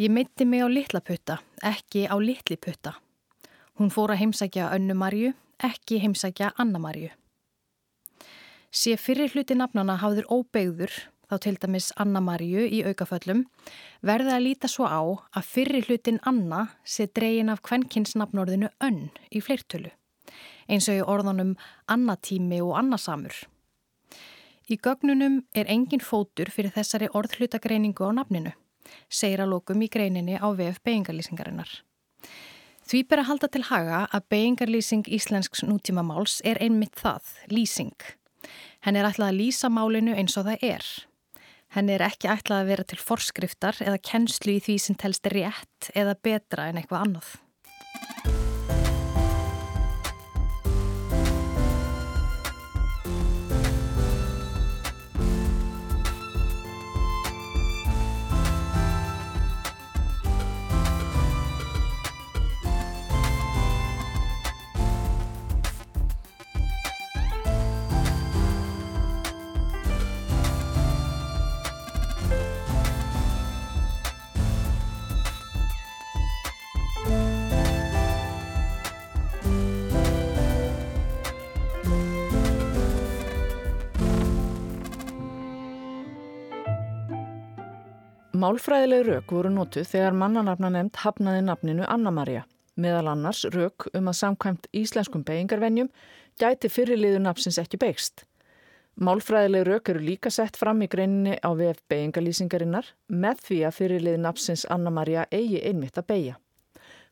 Ég 0.00 0.08
myndi 0.08 0.44
mig 0.48 0.62
á 0.64 0.68
litlaputta, 0.72 1.42
ekki 1.60 2.06
á 2.08 2.16
litliputta. 2.16 2.94
Hún 3.76 3.90
fór 3.92 4.14
að 4.14 4.22
heimsækja 4.22 4.70
Önnu 4.72 4.94
Marju, 4.96 5.34
ekki 5.60 5.98
heimsækja 6.00 6.54
Anna 6.56 6.78
Marju. 6.80 7.10
Sé 8.72 8.96
fyrir 8.96 9.28
hluti 9.34 9.52
nafnana 9.52 9.98
hafður 10.00 10.30
óbeigður, 10.32 10.94
þá 11.28 11.36
til 11.44 11.58
dæmis 11.60 11.90
Anna 12.00 12.22
Marju 12.24 12.64
í 12.64 12.80
aukaföllum, 12.88 13.44
verði 14.00 14.32
að 14.32 14.44
líta 14.46 14.72
svo 14.72 14.88
á 14.88 15.00
að 15.36 15.50
fyrir 15.50 15.84
hlutin 15.84 16.22
Anna 16.24 16.70
sé 16.84 17.10
dregin 17.12 17.52
af 17.52 17.60
kvenkinsnafnorðinu 17.60 18.72
önn 18.80 19.10
í 19.28 19.44
fleirtölu, 19.44 19.92
eins 20.72 20.88
og 20.88 21.02
í 21.02 21.04
orðanum 21.04 21.52
Annatími 21.84 22.64
og 22.64 22.78
Annasamur. 22.80 23.36
Í 24.72 24.80
gögnunum 24.80 25.42
er 25.52 25.68
engin 25.68 26.00
fótur 26.00 26.48
fyrir 26.48 26.72
þessari 26.72 27.12
orðhlutagreiningu 27.12 28.08
á 28.08 28.16
nafninu, 28.16 28.56
segir 29.08 29.42
að 29.42 29.54
lókum 29.54 29.82
í 29.84 29.88
greininni 29.92 30.38
á 30.38 30.46
VF 30.52 30.82
beigingarlýsingarinnar. 30.86 31.70
Því 32.88 33.04
ber 33.08 33.22
að 33.22 33.28
halda 33.30 33.48
til 33.52 33.62
haga 33.68 34.00
að 34.10 34.26
beigingarlýsing 34.34 35.06
íslensks 35.06 35.62
nútímamáls 35.64 36.40
er 36.44 36.60
einmitt 36.60 36.98
það, 36.98 37.22
lýsing. 37.48 37.94
Henn 38.82 38.98
er 38.98 39.06
ætlað 39.06 39.30
að 39.30 39.38
lýsa 39.38 39.70
málinu 39.70 40.16
eins 40.18 40.36
og 40.36 40.48
það 40.50 40.66
er. 40.72 40.90
Henn 41.72 41.88
er 41.88 42.04
ekki 42.04 42.28
ætlað 42.28 42.64
að 42.64 42.70
vera 42.74 42.84
til 42.90 43.00
forskriftar 43.00 43.78
eða 43.80 44.02
kennslu 44.10 44.58
í 44.58 44.60
því 44.66 44.76
sem 44.82 44.98
telst 44.98 45.30
rétt 45.32 45.92
eða 45.94 46.18
betra 46.20 46.68
en 46.68 46.82
eitthvað 46.82 47.06
annað. 47.06 47.30
Málfræðileg 88.42 89.04
rauk 89.06 89.32
voru 89.36 89.50
notuð 89.54 89.84
þegar 89.86 90.16
mannanafna 90.18 90.70
nefnd 90.74 90.96
hafnaði 90.98 91.42
nafninu 91.46 91.84
Anna-Maria, 91.86 92.40
meðal 92.74 93.12
annars 93.12 93.44
rauk 93.54 93.84
um 93.94 94.08
að 94.10 94.16
samkvæmt 94.18 94.66
íslenskum 94.80 95.22
beigingarvenjum 95.28 95.90
gæti 96.42 96.70
fyrirliður 96.72 97.22
nafnsins 97.22 97.60
ekki 97.62 97.78
beigst. 97.84 98.24
Málfræðileg 98.98 99.68
rauk 99.68 99.92
eru 99.92 100.02
líka 100.02 100.32
sett 100.34 100.58
fram 100.58 100.82
í 100.82 100.90
greininni 100.90 101.36
á 101.38 101.54
VF 101.54 101.84
beigingalýsingarinnar 101.92 102.90
með 103.14 103.46
því 103.46 103.60
að 103.68 103.78
fyrirlið 103.78 104.18
napsins 104.24 104.66
Anna-Maria 104.66 105.28
eigi 105.30 105.62
einmitt 105.62 106.02
að 106.02 106.08
beigja. 106.10 106.34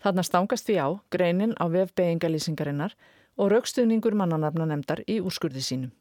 Þarna 0.02 0.26
stangast 0.26 0.66
því 0.66 0.80
á 0.82 0.88
greinin 1.14 1.54
á 1.62 1.70
VF 1.70 1.94
beigingalýsingarinnar 2.00 2.98
og 3.38 3.54
raukstuðningur 3.54 4.18
mannanafna 4.18 4.66
nefndar 4.66 5.06
í 5.06 5.22
úrskurði 5.22 5.62
sínum. 5.62 5.94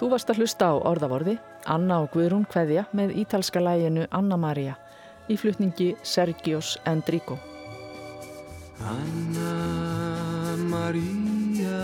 Þú 0.00 0.06
varst 0.08 0.30
að 0.32 0.38
hlusta 0.40 0.70
á 0.72 0.80
orðavorði, 0.88 1.34
Anna 1.68 1.98
og 2.00 2.14
Guðrún 2.14 2.46
Kveðja 2.48 2.86
með 2.96 3.10
ítalska 3.20 3.60
læginu 3.60 4.06
Anna-Maria 4.08 4.78
í 5.28 5.36
flutningi 5.36 5.90
Sergios 6.00 6.78
Endrico. 6.88 7.36
Anna 8.80 10.56
Maria, 10.70 11.82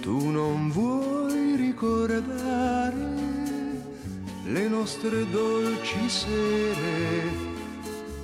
tu 0.00 0.16
non 0.32 0.72
vuoi 0.72 1.60
ricordare 1.60 3.12
le 4.48 4.64
nostre 4.72 5.26
dolci 5.28 6.08
sere 6.08 7.28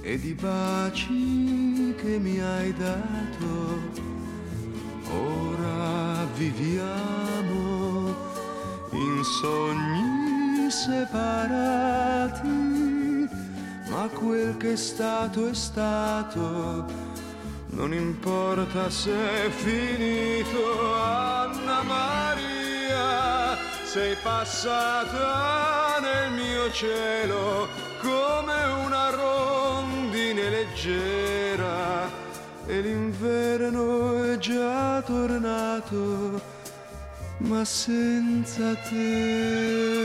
ed 0.01 0.25
i 0.25 0.33
baci 0.33 1.93
che 2.01 2.17
mi 2.17 2.41
hai 2.41 2.73
dato. 2.73 3.53
Ora 5.13 6.25
viviamo 6.39 7.84
in 8.95 9.23
sogni 9.23 10.71
separati 10.71 12.15
ma 13.95 14.09
quel 14.09 14.57
che 14.57 14.73
è 14.73 14.77
stato 14.77 15.49
è 15.49 15.55
stato, 15.55 16.85
non 17.69 17.93
importa 17.95 18.91
se 18.91 19.13
è 19.47 19.49
finito, 19.51 20.93
Anna 20.95 21.83
Maria, 21.83 23.57
sei 23.85 24.17
passata 24.21 26.01
nel 26.01 26.33
mio 26.33 26.73
cielo 26.73 27.69
come 28.03 28.65
una 28.85 29.11
rondine 29.11 30.51
leggera 30.51 32.11
e 32.67 32.81
l'inverno 32.81 34.25
è 34.25 34.39
già 34.39 35.01
tornato, 35.03 36.41
ma 37.49 37.65
senza 37.65 38.75
te. 38.89 40.03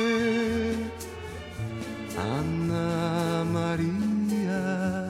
Anna 2.16 3.44
Maria, 3.44 5.08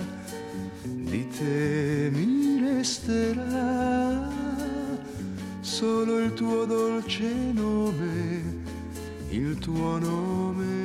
di 0.84 1.28
te 1.28 2.10
mi 2.14 2.60
resterà 2.60 4.30
solo 5.62 6.20
il 6.20 6.34
tuo 6.34 6.66
dolce 6.66 7.52
nome, 7.54 8.64
il 9.30 9.58
tuo 9.58 9.98
nome. 9.98 10.79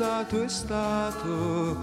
Stato 0.00 0.42
è 0.42 0.48
stato, 0.48 1.76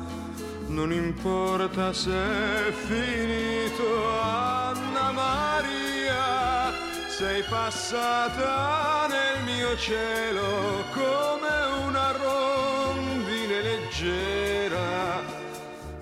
non 0.69 0.91
importa 0.91 1.93
se 1.93 2.09
è 2.09 2.71
finito, 2.71 4.09
Anna 4.19 5.11
Maria, 5.11 6.73
sei 7.09 7.43
passata 7.43 9.05
nel 9.05 9.43
mio 9.45 9.77
cielo 9.77 10.83
come 10.93 11.85
una 11.85 12.11
rondine 12.13 13.61
leggera 13.61 15.21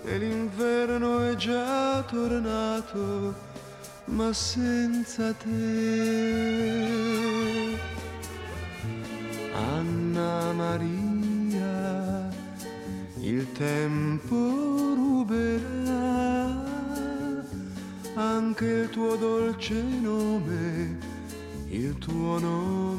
e 0.06 0.18
l'inverno 0.18 1.20
è 1.20 1.36
già 1.36 2.02
tornato, 2.04 3.36
ma 4.06 4.32
senza 4.32 5.34
te. 5.34 6.56
Tempo 13.58 14.36
ruberà. 14.96 16.64
Anche 18.16 18.66
il 18.66 18.90
tuo 18.90 19.16
dolce 19.16 19.82
nome, 19.82 20.98
il 21.70 21.98
tuo 21.98 22.40
nome, 22.40 22.95